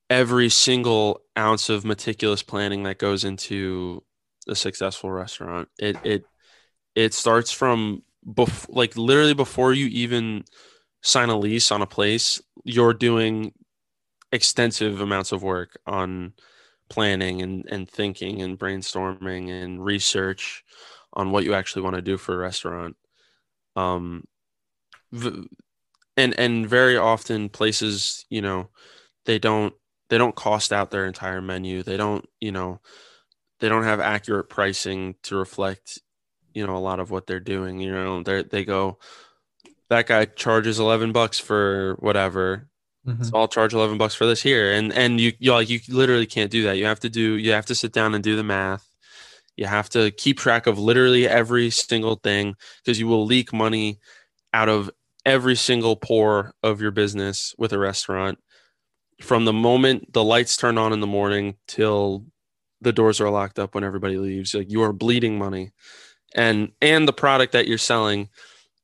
[0.09, 4.03] every single ounce of meticulous planning that goes into
[4.49, 5.69] a successful restaurant.
[5.79, 6.25] It it
[6.95, 10.45] it starts from bef- like literally before you even
[11.03, 13.53] sign a lease on a place you're doing
[14.31, 16.33] extensive amounts of work on
[16.89, 20.65] planning and, and thinking and brainstorming and research
[21.13, 22.97] on what you actually want to do for a restaurant.
[23.77, 24.25] Um
[25.11, 25.49] v-
[26.17, 28.69] and and very often places you know
[29.25, 29.75] they don't
[30.11, 31.83] they don't cost out their entire menu.
[31.83, 32.81] They don't you know
[33.61, 35.99] they don't have accurate pricing to reflect
[36.55, 38.99] you know a lot of what they're doing you know they they go
[39.93, 42.69] that guy charges 11 bucks for whatever.
[43.07, 43.25] Mm-hmm.
[43.25, 44.73] so I'll charge 11 bucks for this here.
[44.73, 46.79] And and you you like you literally can't do that.
[46.79, 48.89] You have to do you have to sit down and do the math.
[49.57, 53.99] You have to keep track of literally every single thing because you will leak money
[54.55, 54.91] out of
[55.27, 58.39] every single pore of your business with a restaurant
[59.21, 62.25] from the moment the lights turn on in the morning till
[62.81, 64.55] the doors are locked up when everybody leaves.
[64.55, 65.73] Like you are bleeding money
[66.35, 68.29] and and the product that you're selling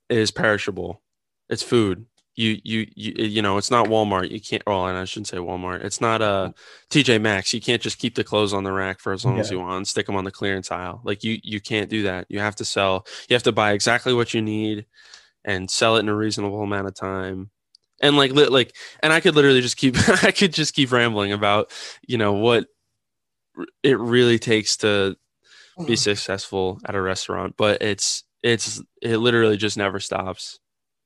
[0.09, 1.03] is perishable
[1.49, 2.07] it's food
[2.39, 4.31] you you you you know it's not Walmart.
[4.31, 4.63] You can't.
[4.65, 5.85] Well, and I shouldn't say Walmart.
[5.85, 6.53] It's not uh
[6.89, 7.53] TJ Maxx.
[7.53, 9.77] You can't just keep the clothes on the rack for as long as you want
[9.77, 11.01] and stick them on the clearance aisle.
[11.03, 12.27] Like you you can't do that.
[12.29, 13.07] You have to sell.
[13.29, 14.87] You have to buy exactly what you need
[15.45, 17.51] and sell it in a reasonable amount of time.
[18.01, 18.73] And like li- like
[19.03, 21.73] and I could literally just keep I could just keep rambling about
[22.07, 22.67] you know what
[23.83, 25.17] it really takes to
[25.87, 30.59] be successful at a restaurant, but it's it's it literally just never stops.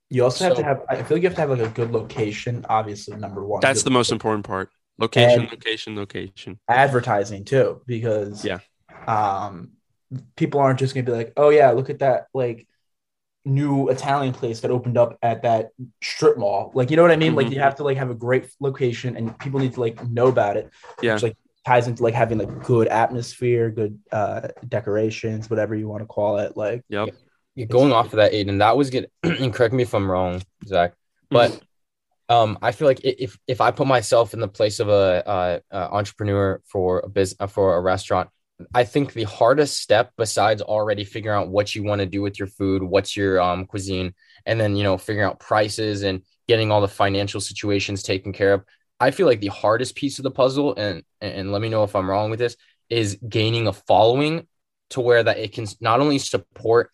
[0.09, 0.81] You also have to have.
[0.89, 2.65] I feel like you have to have like a good location.
[2.69, 3.61] Obviously, number one.
[3.61, 4.69] That's the most important part.
[4.99, 6.59] Location, And- location, location.
[6.69, 8.59] advertising too, because Yeah.
[9.07, 9.71] um,
[10.35, 12.67] people aren't just gonna be like, oh yeah, look at that like
[13.45, 15.71] new Italian place that opened up at that
[16.01, 16.71] strip mall.
[16.75, 17.35] Like, you know what I mean?
[17.35, 17.53] Like, Mhm.
[17.53, 20.57] you have to like have a great location, and people need to like know about
[20.57, 20.69] it.
[21.01, 21.15] Yeah.
[21.15, 26.01] Which, like ties into like having like good atmosphere, good uh decorations, whatever you want
[26.01, 26.57] to call it.
[26.57, 27.09] Like, Yep.
[27.55, 29.09] Yeah, going off of that, Aiden, that was good.
[29.23, 30.93] and correct me if I'm wrong, Zach,
[31.29, 31.61] but
[32.29, 35.59] um, I feel like if if I put myself in the place of a, uh
[35.71, 38.29] uh entrepreneur for a business for a restaurant,
[38.73, 42.39] I think the hardest step, besides already figuring out what you want to do with
[42.39, 44.13] your food, what's your um cuisine,
[44.45, 48.53] and then you know figuring out prices and getting all the financial situations taken care
[48.53, 48.63] of,
[49.03, 51.95] I feel like the hardest piece of the puzzle, and and let me know if
[51.95, 52.55] I'm wrong with this,
[52.89, 54.47] is gaining a following
[54.91, 56.91] to where that it can not only support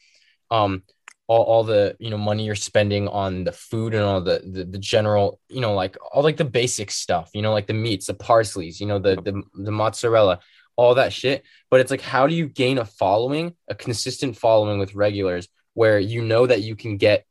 [0.52, 0.84] um
[1.28, 4.64] all, all the you know money you're spending on the food and all the, the
[4.64, 8.08] the general you know like all like the basic stuff you know like the meats
[8.08, 10.40] the parsleys you know the the, the mozzarella
[10.80, 11.44] all that shit.
[11.70, 16.00] But it's like how do you gain a following a consistent following with regulars where
[16.00, 17.26] you know that you can get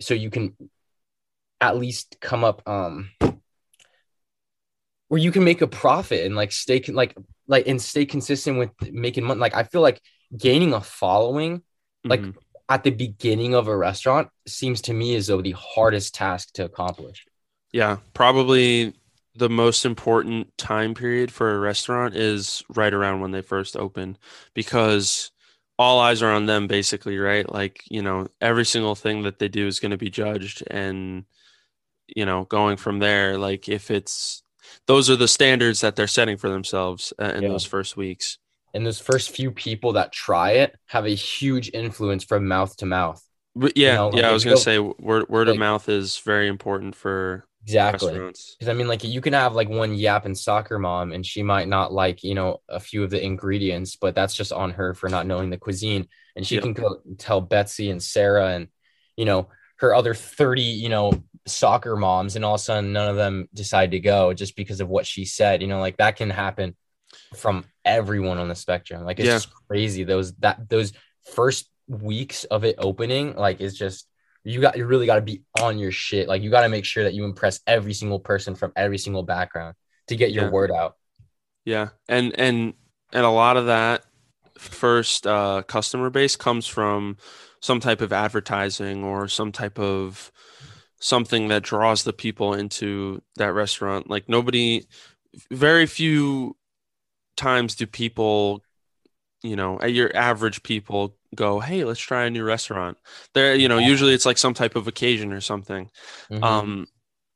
[0.00, 0.56] so you can
[1.60, 3.10] at least come up um
[5.08, 8.58] where you can make a profit and like stay con- like like and stay consistent
[8.58, 10.00] with making money like i feel like
[10.36, 11.62] gaining a following
[12.08, 12.34] like Mhm.
[12.68, 16.64] at the beginning of a restaurant seems to me as though the hardest task to
[16.64, 17.26] accomplish.
[17.72, 18.94] yeah, probably
[19.34, 24.16] the most important time period for a restaurant is right around when they first open
[24.54, 25.30] because
[25.78, 27.50] all eyes are on them basically, right?
[27.52, 31.24] Like, you know, every single thing that they do is going to be judged and
[32.06, 34.42] you know, going from there like if it's
[34.88, 37.50] those are the standards that they're setting for themselves uh, in Yeah.
[37.50, 38.38] those first weeks.
[38.74, 42.86] And those first few people that try it have a huge influence from mouth to
[42.86, 43.22] mouth.
[43.54, 46.18] But yeah, know, like, yeah, I was gonna go- say word word of mouth is
[46.18, 48.12] very important for Exactly.
[48.12, 51.68] Because I mean, like you can have like one yapping soccer mom, and she might
[51.68, 55.08] not like you know a few of the ingredients, but that's just on her for
[55.08, 56.08] not knowing the cuisine.
[56.36, 56.62] And she Yep.
[56.64, 58.68] can go tell Betsy and Sarah and
[59.16, 59.48] you know
[59.80, 61.12] her other thirty you know
[61.48, 64.80] soccer moms, and all of a sudden none of them decide to go just because
[64.80, 65.62] of what she said.
[65.62, 66.76] You know, like that can happen
[67.36, 69.04] from everyone on the spectrum.
[69.04, 69.34] Like it's Yeah.
[69.36, 70.04] just crazy.
[70.04, 70.92] Those that those
[71.34, 74.06] first weeks of it opening, like it's just
[74.44, 76.28] you got you really got to be on your shit.
[76.28, 79.22] Like you got to make sure that you impress every single person from every single
[79.22, 79.74] background
[80.06, 80.50] to get your Yeah.
[80.50, 80.96] word out.
[81.64, 82.74] Yeah, and and
[83.12, 84.04] and a lot of that
[84.58, 87.16] first uh, customer base comes from
[87.60, 90.30] some type of advertising or some type of
[91.00, 94.10] something that draws the people into that restaurant.
[94.10, 94.86] Like nobody,
[95.50, 96.56] very few
[97.36, 98.64] times do people,
[99.42, 102.98] you know, at your average people go, "Hey, let's try a new restaurant."
[103.34, 105.90] There, you know, usually it's like some type of occasion or something.
[106.30, 106.42] Mhm.
[106.42, 106.86] Um,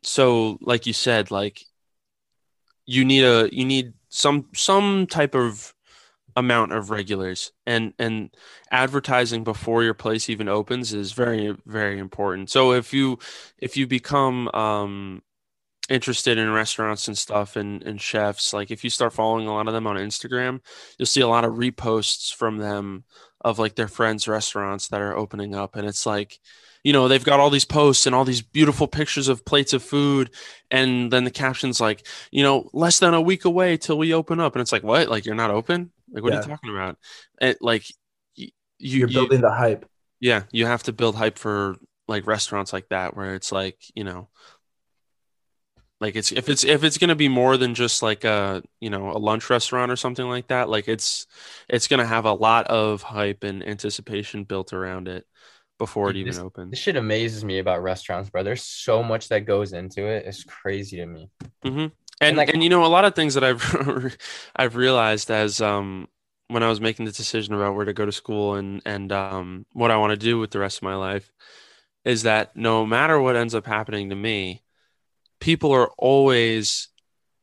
[0.03, 1.65] so like you said, like
[2.87, 5.73] you need a you need some some type of
[6.37, 8.31] amount of regulars and and
[8.71, 12.51] advertising before your place even opens is very very important.
[12.51, 13.19] So if you
[13.59, 15.23] if you become um
[15.89, 19.67] interested in restaurants and stuff and and chefs like if you start following a lot
[19.67, 20.61] of them on instagram
[20.97, 23.05] you'll see a lot of reposts from them
[23.45, 25.77] of like their friends restaurants that are opening up.
[25.77, 26.39] And it's like
[26.85, 29.83] you know they've got all these posts and all these beautiful pictures of plates of
[29.83, 30.31] food.
[30.71, 34.41] And then the captions like you know less than a week away till we open
[34.41, 34.55] up.
[34.55, 35.09] And it's like what?
[35.09, 36.97] Like you're not open like what are you talking about
[37.41, 37.85] it like
[38.35, 38.49] you,
[38.79, 39.87] you're you building the hype.
[40.21, 41.77] yeah you have to build hype for
[42.09, 44.29] like restaurants like that where it's like you know
[46.01, 48.91] like it's if it's if it's going to be more than just like a you
[48.91, 51.27] know a lunch restaurant or something like that like it's
[51.69, 55.25] it's going to have a lot of hype and anticipation built around it
[55.79, 58.43] before it Dude, even this- opens This shit amazes me about restaurants, bro.
[58.43, 60.27] There's so much that goes into it.
[60.27, 61.31] It's crazy to me.
[61.63, 61.87] hmm
[62.23, 63.63] And And, like- and you know a lot of things that I've
[64.57, 66.09] I've realized as um
[66.49, 69.67] when I was making the decision about where to go to school and and um
[69.73, 71.31] what I want to do with the rest of my life
[72.05, 74.63] is that no matter what ends up happening to me,
[75.41, 76.89] people are always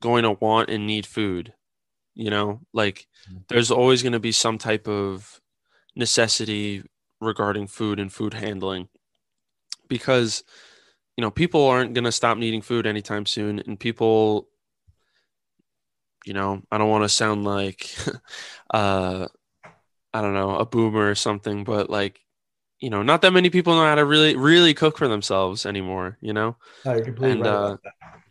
[0.02, 1.54] going to want and need food.
[2.16, 3.48] You know, like Mhm.
[3.50, 5.40] there's always going to be some type of
[5.96, 6.84] necessity
[7.22, 8.90] regarding food and food handling
[9.88, 10.44] because
[11.18, 13.60] you know, people aren't going to stop needing food anytime soon.
[13.60, 14.48] And people,
[16.30, 17.90] you know, I don't want to sound like,
[18.72, 19.28] uh,
[20.14, 22.22] I don't know, a boomer or something, but like,
[22.80, 26.20] you know, not that many people know how to really, really cook for themselves anymore,
[26.22, 26.56] you know?
[26.86, 27.78] No, you're completely And, right uh.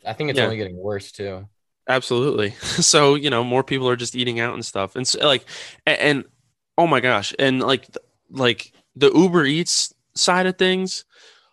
[0.06, 0.44] I think it's Yeah.
[0.44, 1.48] only getting worse too.
[1.88, 2.50] Absolutely.
[2.62, 4.94] So, you know, more people are just eating out and stuff.
[4.94, 5.44] And so, like,
[5.84, 6.24] and, and
[6.78, 7.34] oh my gosh.
[7.38, 7.88] And like,
[8.30, 11.04] like the Uber Eats side of things,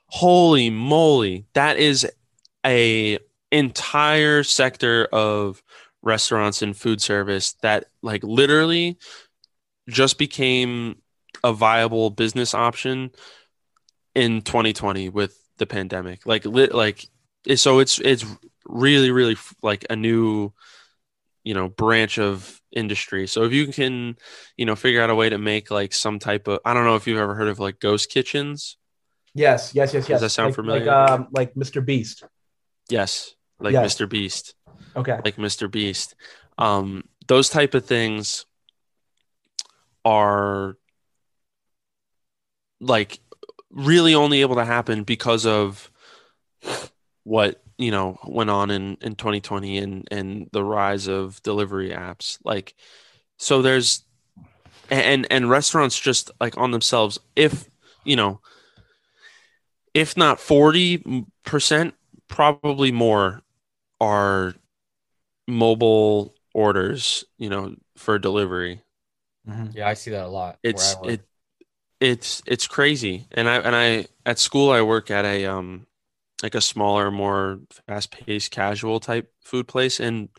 [0.08, 2.08] holy moly, that is
[2.66, 3.18] a
[3.52, 5.64] entire sector of
[6.06, 8.97] restaurants and food service that like literally
[9.89, 11.01] just became
[11.43, 13.12] a viable business option
[14.14, 16.26] in 2020 with the pandemic.
[16.26, 17.06] Like, lit, like,
[17.56, 18.24] so it's, it's
[18.68, 20.51] really really like a new
[21.43, 24.18] you know branch of industry so if you can
[24.58, 26.95] you know figure out a way to make like some type of i don't know
[26.95, 28.78] if you've ever heard of like ghost kitchens
[29.36, 30.16] Yes, yes, yes, yes.
[30.16, 30.86] does that sound like, familiar?
[30.86, 31.86] Like, um, like Mr.
[31.86, 32.24] Beast.
[32.89, 33.95] yes like Yes.
[33.95, 34.56] mr beast
[34.96, 35.20] Okay.
[35.24, 36.16] like mr beast
[36.58, 38.46] um those type of things
[40.04, 40.78] are
[42.80, 43.20] like
[43.72, 45.91] really only able to happen because of
[47.24, 52.38] what you know went on in in 2020 and and the rise of delivery apps
[52.46, 52.76] like
[53.38, 54.04] so there's
[54.89, 57.70] and and restaurants just like on themselves if
[58.04, 58.39] you know
[59.93, 61.93] if not 40%
[62.28, 63.41] probably more
[64.02, 64.54] are
[65.48, 68.82] mobile orders you know for delivery
[69.48, 69.76] Mhm.
[69.76, 70.60] Yeah, I see that a lot.
[70.64, 71.10] it's where I work.
[71.12, 71.22] it
[72.02, 75.88] it's it's crazy and i and i at school i work at a um
[76.43, 80.30] like a smaller more fast-paced casual type food place and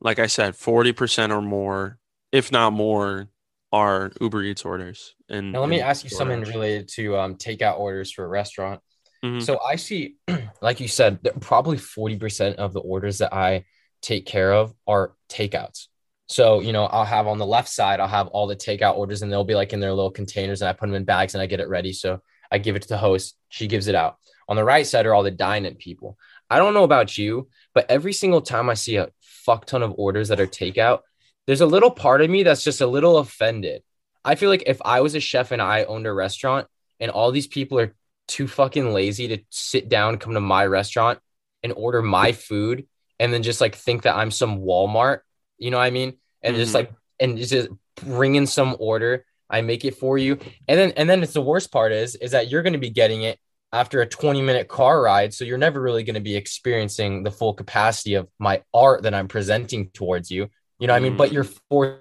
[0.00, 1.98] like i said 40% or more
[2.32, 3.28] if not more
[3.72, 6.48] are uber eats orders and Now let me ask you something DoorDash.
[6.54, 8.80] related to um, takeout orders for a restaurant.
[9.22, 9.40] Mhm.
[9.42, 10.16] So I see,
[10.62, 13.64] like you said, probably 40% of the orders that I
[14.02, 15.86] take care of are takeouts.
[16.26, 19.22] So, you know, I'll have on the left side, I'll have all the takeout orders
[19.22, 21.42] and they'll be like in their little containers and I put them in bags and
[21.42, 21.92] I get it ready.
[21.92, 22.20] So
[22.52, 24.16] I give it to the host, she gives it out.
[24.48, 26.16] On the right side are all the dine in people.
[26.48, 29.94] I don't know about you, but every single time I see a fuck ton of
[29.96, 31.00] orders that are takeout,
[31.46, 33.82] there's a little part of me that's just a little offended.
[34.24, 36.68] I feel like if I was a chef and I owned a restaurant
[37.00, 37.94] and all these people are
[38.28, 41.18] too fucking lazy to sit down, come to my restaurant
[41.62, 42.86] and order my food
[43.20, 45.20] and then just like think that I'm some Walmart,
[45.58, 46.14] you know what I mean?
[46.42, 46.74] And just Mhm.
[46.74, 47.68] like, and just
[48.04, 49.24] bring in some order.
[49.48, 50.38] I make it for you.
[50.68, 52.90] And then, and then it's the worst part is, is that you're going to be
[52.90, 53.38] getting it
[53.72, 55.34] after a 20 minute car ride.
[55.34, 59.12] So you're never really going to be experiencing the full capacity of my art that
[59.12, 60.48] I'm presenting towards you.
[60.78, 61.16] You know what I mean?
[61.16, 62.00] But you're forced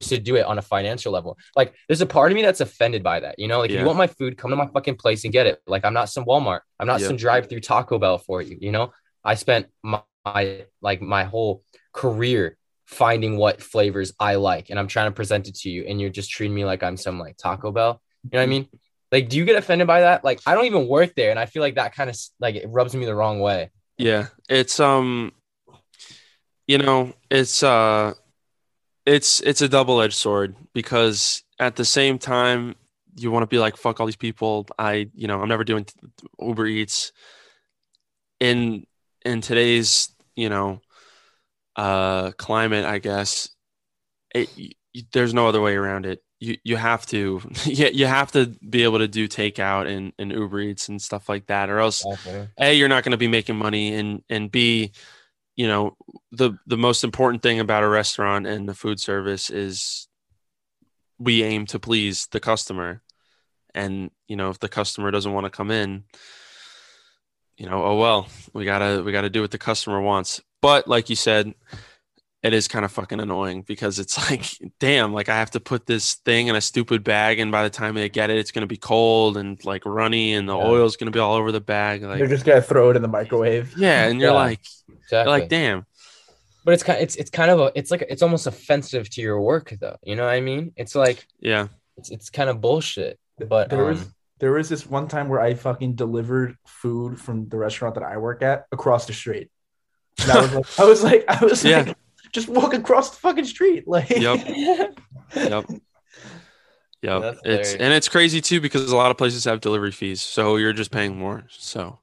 [0.00, 1.36] to do it on a financial level.
[1.56, 3.38] Like there's a part of me that's offended by that.
[3.38, 3.80] You know, like if Yeah.
[3.80, 5.60] you want my food, come to my fucking place and get it.
[5.66, 6.60] Like I'm not some Walmart.
[6.78, 7.08] I'm not Yeah.
[7.08, 8.56] some drive through Taco Bell for you.
[8.60, 8.92] You know,
[9.24, 11.62] I spent my, my like my whole
[11.92, 12.56] career
[12.86, 16.10] finding what flavors I like and I'm trying to present it to you and you're
[16.10, 18.00] just treating me like I'm some like Taco Bell.
[18.24, 18.68] You know what I mean?
[19.12, 20.24] Like, do you get offended by that?
[20.24, 22.68] Like, I don't even work there, and I feel like that kind of like it
[22.68, 23.70] rubs me the wrong way.
[23.98, 25.32] Yeah, it's um
[26.66, 28.14] you know, it's uh
[29.04, 32.76] it's it's a double-edged sword because at the same time
[33.16, 34.66] you want to be like fuck all these people.
[34.78, 35.86] I, you know, I'm never doing
[36.38, 37.12] Uber Eats
[38.38, 38.86] in
[39.24, 40.80] in today's, you know,
[41.76, 43.50] uh climate, I guess.
[44.34, 44.70] It, y-
[45.12, 46.22] there's no other way around it.
[46.40, 50.32] You you have to you, you have to be able to do takeout and, and
[50.32, 52.04] Uber Eats and stuff like that or else
[52.58, 54.92] a you're not going to be making money and and b
[55.56, 55.96] you know
[56.32, 60.08] the the most important thing about a restaurant and the food service is
[61.18, 63.02] we aim to please the customer
[63.74, 66.04] and you know if the customer doesn't want to come in
[67.60, 71.10] you know oh well we gotta we gotta do what the customer wants but like
[71.10, 71.54] you said
[72.42, 74.46] it is kind of fucking annoying because it's like
[74.80, 77.68] damn like i have to put this thing in a stupid bag and by the
[77.70, 80.64] time they get it it's going to be cold and like runny and the Yeah.
[80.66, 83.02] oil's going to be all over the bag like They're just gonna throw it in
[83.02, 83.76] the microwave.
[83.76, 85.18] yeah, and you're Yeah, like, Exactly.
[85.30, 85.86] you're like, damn.
[86.64, 89.38] but it's kind it's it's kind of a it's like it's almost offensive to your
[89.40, 89.98] work though.
[90.02, 90.72] You know what I mean?
[90.76, 91.68] It's like Yeah.
[91.98, 93.18] it's it's kind of bullshit.
[93.38, 94.06] But there um, was
[94.40, 98.16] there was this one time where I fucking delivered food from the restaurant that I
[98.16, 99.50] work at across the street.
[100.22, 101.82] And I was like, I was like, I was Yeah.
[101.82, 101.96] like,
[102.32, 103.86] just walk across the fucking street.
[103.86, 104.40] Like, Yep.
[105.36, 105.64] Yep.
[107.02, 107.22] Yep.
[107.22, 110.56] That's it's and it's crazy too because a lot of places have delivery fees, so
[110.56, 111.44] you're just paying more.
[111.50, 111.98] So,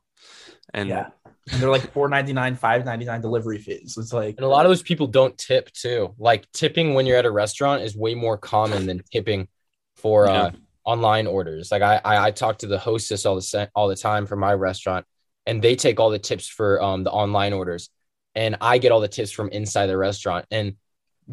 [0.73, 1.09] and yeah.
[1.51, 3.95] And they're like four ninety nine, five ninety nine delivery fees.
[3.97, 6.15] It's like and a lot of those people don't tip too.
[6.17, 9.47] Like tipping when you're at a restaurant is way more common than tipping
[9.95, 10.51] for uh, Yeah.
[10.87, 11.71] Online orders.
[11.71, 14.53] Like I, I I talk to the hostess all the all the time for my
[14.53, 15.05] restaurant,
[15.45, 17.89] and they take all the tips for um, the online orders,
[18.33, 20.45] and I get all the tips from inside the restaurant.
[20.49, 20.75] And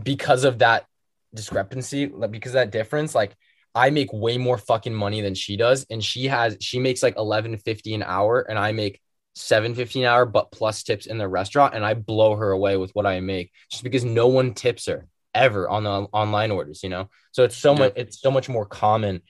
[0.03, 0.87] because of that
[1.33, 3.35] discrepancy, like, because of that difference, like
[3.75, 7.17] I make way more fucking money than she does, and she has she makes like
[7.17, 9.01] eleven fifty an hour, and I make
[9.35, 12.77] seven fifty an hour, but plus tips in the restaurant, and I blow her away
[12.77, 16.83] with what I make just because no one tips her ever on the online orders,
[16.85, 17.09] you know.
[17.33, 17.79] So it's so Yeah.
[17.81, 19.23] much it's so much more common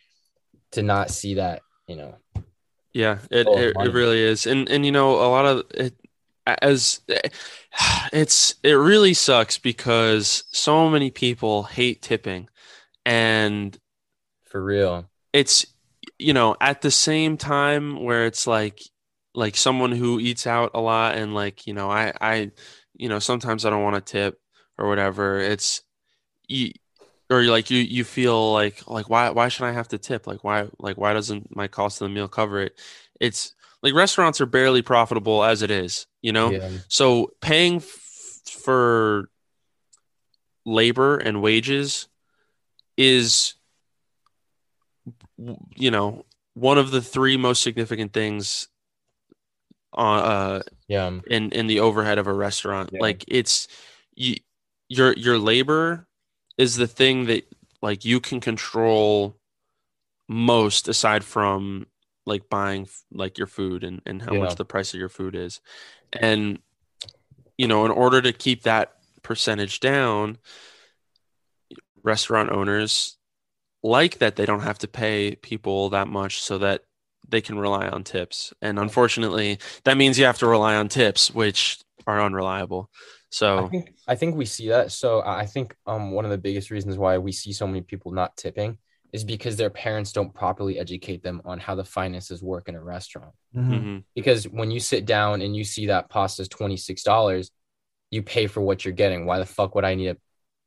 [0.75, 2.17] to not see that, you know.
[2.93, 4.47] Yeah, it, Oh, it, it really is.
[4.47, 5.95] And and you know, a lot of it
[6.47, 7.01] as
[8.13, 12.49] it's it really sucks because so many people hate tipping
[13.07, 13.79] and
[14.45, 15.11] For real.
[15.33, 15.67] it's
[16.19, 18.81] you know, at the same time where it's like
[19.35, 22.53] like someone who eats out a lot and like, you know, I I
[22.95, 24.41] you know, sometimes I don't want to tip
[24.79, 25.39] or whatever.
[25.39, 25.83] It's
[26.49, 26.73] you
[27.35, 30.27] or like you you feel like like why why should I have to tip?
[30.27, 32.79] Like why like why doesn't my cost of the meal cover it?
[33.21, 36.51] It's like restaurants are barely profitable as it is, you know?
[36.51, 36.71] Yeah.
[36.89, 39.29] So paying f- for
[40.65, 42.09] labor and wages
[42.97, 43.55] is
[45.77, 46.25] you know
[46.55, 48.69] one of the three most significant things
[49.93, 51.21] on uh Yeah.
[51.27, 53.01] in in the overhead of a restaurant Yeah.
[53.03, 53.69] like it's
[54.15, 54.37] you
[54.89, 56.07] your your labor
[56.57, 57.45] is the thing that
[57.83, 59.37] like you can control
[60.29, 61.87] most aside from
[62.27, 64.41] like buying like your food and and how Yeah.
[64.41, 65.61] much the price of your food is.
[66.13, 66.61] And
[67.59, 70.39] you know in order to keep that percentage down
[72.03, 73.17] restaurant owners
[73.83, 76.83] like that they don't have to pay people that much so that
[77.29, 78.53] they can rely on tips.
[78.63, 82.91] And unfortunately that means you have to rely on tips which are unreliable
[83.57, 84.93] I so think I think we see that.
[84.93, 87.83] So I I think um one of the biggest reasons why we see so many
[87.83, 88.79] people not tipping
[89.13, 92.83] is because their parents don't properly educate them on how the finances work in a
[92.83, 93.33] restaurant.
[93.53, 94.05] mhm.
[94.15, 97.51] Because when you sit down and you see that pasta's twenty six dollars,
[98.11, 99.27] you pay for what you're getting.
[99.27, 100.17] Why the fuck would I need to,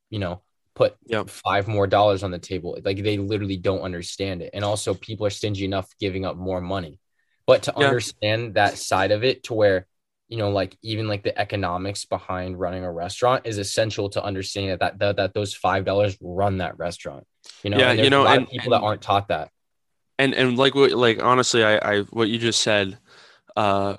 [0.09, 0.41] you know,
[0.75, 1.29] put Yep.
[1.29, 2.77] five more dollars on the table?
[2.83, 4.51] Like they literally don't understand it.
[4.53, 6.99] And also people are stingy enough giving up more money.
[7.47, 7.87] But to Yeah.
[7.87, 9.87] understand that side of it to where
[10.27, 14.71] you know, like even like the economics behind running a restaurant is essential to understanding
[14.71, 17.25] that that that, that those five dollars run that restaurant.
[17.63, 19.49] You know, Yeah, and you know, and- people that aren't taught that.
[20.19, 22.97] and and like what like honestly I I what you just said
[23.55, 23.95] uh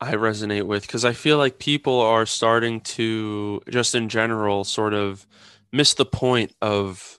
[0.00, 4.94] I resonate with because I feel like people are starting to just in general sort
[4.94, 5.26] of
[5.72, 7.18] miss the point of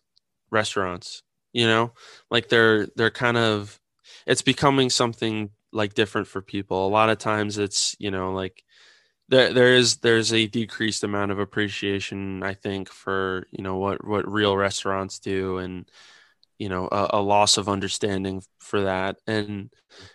[0.51, 1.23] restaurants
[1.53, 1.91] you know
[2.29, 3.79] like they're they're kind of
[4.25, 8.63] it's becoming something like different for people a lot of times it's you know like
[9.29, 14.05] there there is there's a decreased amount of appreciation I think for you know what
[14.05, 15.89] what real restaurants do and
[16.59, 19.71] you know a, a loss of understanding for that and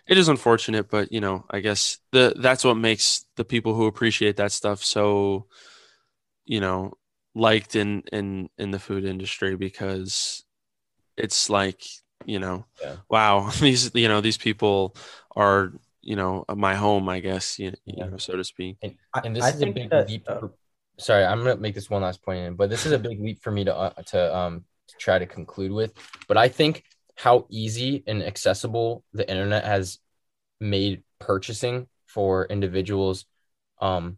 [0.07, 3.87] it is unfortunate but you know i guess the that's what makes the people who
[3.87, 5.47] appreciate that stuff so
[6.45, 6.93] you know
[7.35, 10.43] liked in in in the food industry because
[11.17, 11.81] it's like
[12.25, 12.97] you know Yeah.
[13.09, 14.95] wow these you know these people
[15.35, 18.07] are you know my home i guess you, you Yeah.
[18.07, 20.23] know so to speak And, and this I is a big that, leap.
[20.27, 20.51] uh, for,
[20.97, 23.41] sorry, I'm gonna make this one last point in, but this is a big leap
[23.41, 25.93] for me to uh, to um to try to conclude with.
[26.27, 26.83] But I think
[27.15, 29.99] how easy and accessible the internet has
[30.59, 33.25] made purchasing for individuals
[33.81, 34.17] um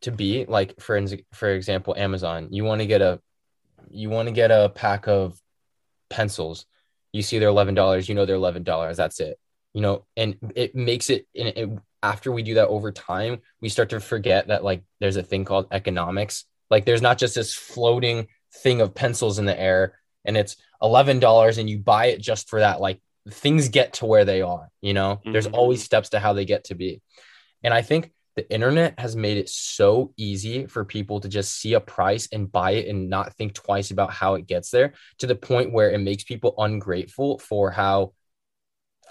[0.00, 1.00] to be like for
[1.32, 3.20] for example Amazon you want to get a
[3.90, 5.40] you want to get a pack of
[6.10, 6.66] pencils
[7.12, 9.38] you see they're $11 you know they're $11 that's it
[9.74, 11.68] you know and it makes it and it
[12.02, 15.44] after we do that over time we start to forget that like there's a thing
[15.44, 16.44] called economics.
[16.70, 18.28] Like there's not just this floating
[18.62, 22.60] thing of pencils in the air and it's $11 and you buy it just for
[22.60, 23.00] that like
[23.30, 25.20] things get to where they are you know?
[25.24, 25.54] There's Mhm.
[25.54, 27.02] always steps to how they get to be.
[27.64, 31.74] And i think the internet has made it so easy for people to just see
[31.74, 35.26] a price and buy it and not think twice about how it gets there to
[35.26, 38.12] the point where it makes people ungrateful for how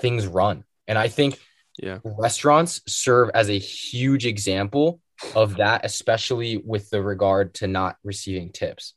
[0.02, 0.64] things run.
[0.88, 1.40] And I think
[1.78, 5.00] yeah restaurants serve as a huge example
[5.36, 8.94] of that, especially with the regard to not receiving tips,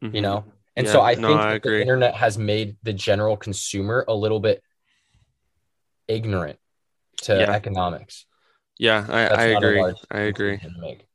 [0.00, 0.22] you Mhm.
[0.22, 0.44] know?
[0.76, 4.04] And Yeah, so I no, think I that the internet has made the general consumer
[4.06, 4.62] a little bit
[6.08, 6.58] ignorant
[7.22, 7.50] to Yeah.
[7.52, 8.26] economics.
[8.78, 11.06] yeah i, I agree i agree conclusion to make.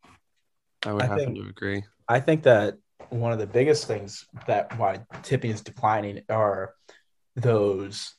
[0.85, 2.77] i would I happen think- to agree I think that
[3.09, 6.75] one of the biggest things that why tipping is declining are
[7.35, 8.13] those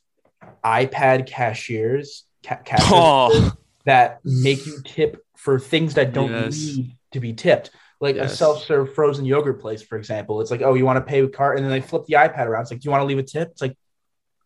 [0.65, 3.53] iPad cashiers, ca- cash oh
[3.85, 6.55] that make you tip for things that don't Yes.
[6.77, 7.71] need to be tipped.
[8.01, 10.41] Like a self-serve frozen yogurt place, for example.
[10.43, 12.47] It's like, oh, you want to pay with card, and then they flip the iPad
[12.47, 12.63] around.
[12.63, 13.49] It's like, do you want to leave a tip?
[13.53, 13.77] It's like,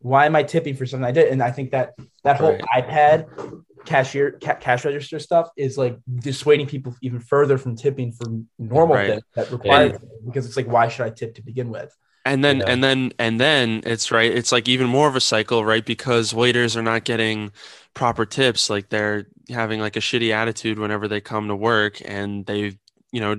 [0.01, 1.33] why am I tipping for something I did?
[1.33, 2.85] And I think that that whole Right.
[2.85, 8.27] iPad cashier ca- cash register stuff is like dissuading people even further from tipping for
[8.59, 9.11] normal Right.
[9.11, 9.99] things that require Yeah.
[10.27, 11.95] because it's like why should I tip to begin with?
[12.25, 12.65] And then Yeah.
[12.69, 14.31] and then and then it's right.
[14.31, 15.85] It's like even more of a cycle, right?
[15.85, 17.51] Because waiters are not getting
[17.95, 18.69] proper tips.
[18.69, 22.79] Like they're having like a shitty attitude whenever they come to work, and they,
[23.11, 23.37] you know,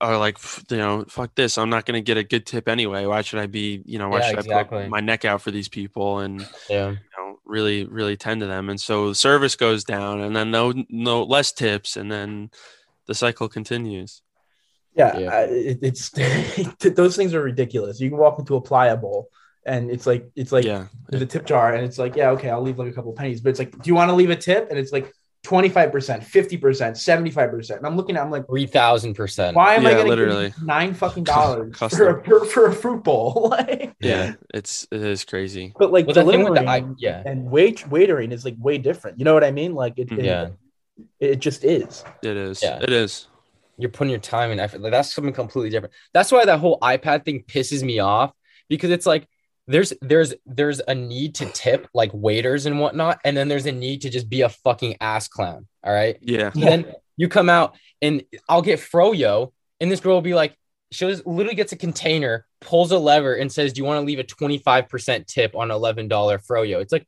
[0.00, 0.38] are like,
[0.70, 1.56] you know, fuck this.
[1.58, 3.06] I'm not gonna get a good tip anyway.
[3.06, 5.50] Why should I be, you know, why Yeah, should I put my neck out for
[5.50, 6.90] these people and Yeah.
[6.90, 8.68] you know really really tend to them?
[8.68, 12.50] And so the service goes down, and then no no less tips, and then
[13.06, 14.22] the cycle continues.
[14.94, 15.30] Yeah, Yeah.
[15.32, 16.10] I, it, it's
[16.80, 18.00] those things are ridiculous.
[18.00, 19.28] You can walk into a Playa Bowl
[19.66, 22.48] and it's like it's like yeah, there's a tip jar and it's like yeah okay
[22.50, 24.36] I'll leave like a couple pennies, but it's like do you want to leave a
[24.36, 24.68] tip?
[24.70, 25.12] And it's like
[25.42, 27.78] twenty five percent, fifty percent, seventy five percent.
[27.80, 29.56] And I'm looking at I'm like Three thousand percent.
[29.56, 30.54] why am I Yeah, going to literally.
[30.62, 33.48] nine fucking dollars for a, for, for a fruit bowl?
[33.50, 35.72] like, yeah, it's it is crazy.
[35.78, 37.22] but like Well, the thing with the- I- yeah.
[37.24, 39.18] and wait waitering is like way different.
[39.18, 39.74] You know what I mean?
[39.74, 40.20] Like it, mm-hmm.
[40.20, 40.48] it, Yeah.
[41.20, 42.02] it just is.
[42.22, 42.62] It is.
[42.62, 42.78] Yeah.
[42.82, 43.26] It is.
[43.80, 44.80] You're putting your time and effort.
[44.80, 45.94] Like that's something completely different.
[46.12, 48.32] That's why that whole iPad thing pisses me off
[48.68, 49.26] because it's like
[49.66, 53.72] there's there's there's a need to tip like waiters and whatnot, and then there's a
[53.72, 55.66] need to just be a fucking ass clown.
[55.84, 56.18] All right.
[56.20, 56.50] Yeah.
[56.54, 60.56] And then you come out and I'll get froyo, and this girl will be like,
[60.90, 64.18] she'll literally gets a container, pulls a lever, and says, "Do you want to leave
[64.18, 67.06] a 25% tip on $11 froyo?" It's like,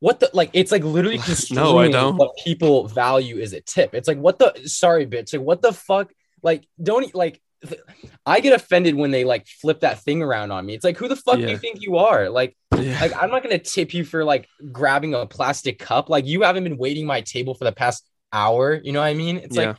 [0.00, 0.50] what the like?
[0.52, 2.16] It's like literally just No, I don't.
[2.16, 3.94] what people value is a tip.
[3.94, 5.32] It's like, what the sorry, bitch.
[5.32, 6.12] Like, what the fuck?
[6.42, 7.40] Like, don't like.
[7.66, 7.80] th-
[8.24, 10.74] I get offended when they like flip that thing around on me.
[10.74, 12.28] It's like, who the fuck do you think you are?
[12.28, 12.98] Like, Yeah.
[13.00, 16.10] like I'm not gonna tip you for like grabbing a plastic cup.
[16.10, 18.80] Like you haven't been waiting my table for the past hour.
[18.82, 19.38] You know what I mean?
[19.38, 19.68] It's yeah.
[19.68, 19.76] like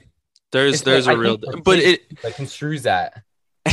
[0.51, 3.21] there's there's like, a I real but it like construes that.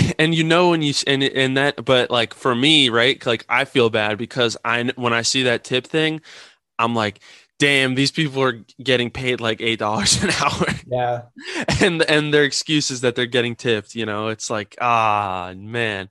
[0.18, 3.64] and you know when you and and that but like for me right like I
[3.64, 6.20] feel bad because I when I see that tip thing
[6.78, 7.20] I'm like
[7.58, 11.22] damn these people are getting paid like eight dollars an hour Yeah.
[11.80, 16.08] and and their excuse is that they're getting tipped you know it's like ah man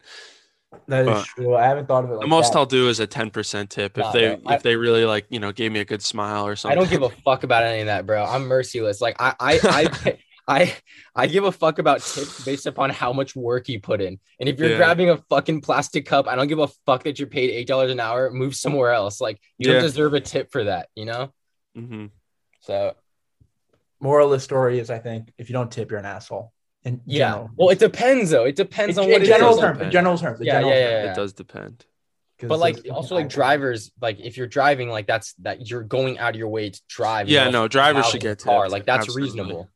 [0.87, 1.55] That is But- true.
[1.55, 2.59] I haven't thought of it like the most that.
[2.59, 4.41] I'll do is a 10% tip if they bro.
[4.45, 6.81] I- if they really like you know gave me a good smile or something I
[6.81, 8.23] don't give a fuck about any of that, bro.
[8.23, 8.99] I'm merciless.
[9.01, 10.17] Like I I I
[10.47, 10.75] I,
[11.15, 14.19] I give a fuck about tips based upon how much work you put in.
[14.39, 14.77] And if you're Yeah.
[14.77, 17.91] grabbing a fucking plastic cup, I don't give a fuck that you're paid eight dollars
[17.91, 18.29] an hour.
[18.31, 19.21] Move somewhere else.
[19.21, 19.75] Like you Yeah.
[19.75, 21.31] don't deserve a tip for that, you know?
[21.77, 22.07] Mm-hmm.
[22.61, 22.95] So
[24.01, 26.51] Moral of the story is I think if you don't tip, you're an asshole.
[26.83, 27.29] And yeah.
[27.31, 27.49] general.
[27.55, 28.43] Well, it depends though.
[28.43, 29.59] It depends in, on what in it general is.
[29.59, 29.71] terms.
[29.79, 29.93] In Depends.
[29.93, 30.39] general terms.
[30.41, 31.05] Yeah, general yeah, terms.
[31.05, 31.85] yeah, it does depend.
[32.45, 36.31] But like also like drivers, like if you're driving, like that's that you're going out
[36.31, 37.29] of your way to drive.
[37.29, 38.63] Yeah, no, drivers should get car.
[38.63, 38.73] tipped.
[38.73, 39.29] Like that's Absolutely.
[39.29, 39.69] reasonable.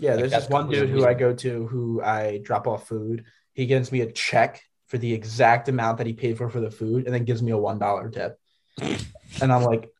[0.00, 3.24] Yeah, Like, there's this one dude who I go to who I drop off food.
[3.52, 6.70] He gives me a check for the exact amount that he paid for for the
[6.70, 8.38] food, and then gives me a one dollar tip.
[8.80, 9.90] and I'm like,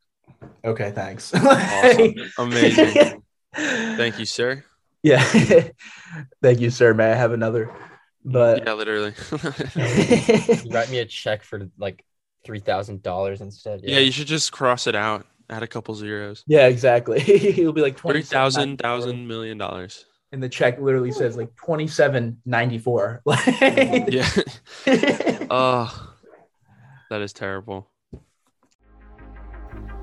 [0.64, 1.34] okay, thanks.
[1.34, 3.22] awesome amazing
[3.54, 4.64] thank you sir
[5.02, 5.22] Yeah,
[6.42, 6.94] thank you, sir.
[6.94, 7.70] May I have another?
[8.24, 9.14] But yeah literally
[9.74, 12.04] You write me a check for like
[12.44, 13.80] three thousand dollars instead.
[13.82, 17.20] yeah you should just cross it out add a couple zeros yeah, exactly.
[17.20, 20.04] He'll be like Three twenty thousand thousand million dollars.
[20.32, 23.22] and the check literally says like twenty seven ninety four.
[23.60, 24.28] Yeah.
[25.50, 26.14] Oh,
[27.10, 27.88] that is terrible.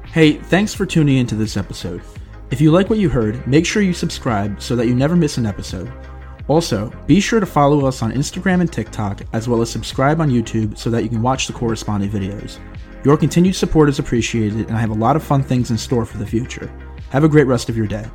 [0.07, 2.01] Hey, thanks for tuning into this episode.
[2.51, 5.37] If you like what you heard, make sure you subscribe so that you never miss
[5.37, 5.91] an episode.
[6.47, 10.29] Also, be sure to follow us on Instagram and TikTok, as well as subscribe on
[10.29, 12.59] YouTube so that you can watch the corresponding videos.
[13.05, 16.05] Your continued support is appreciated, and I have a lot of fun things in store
[16.05, 16.71] for the future.
[17.11, 18.09] Have a great rest of your day.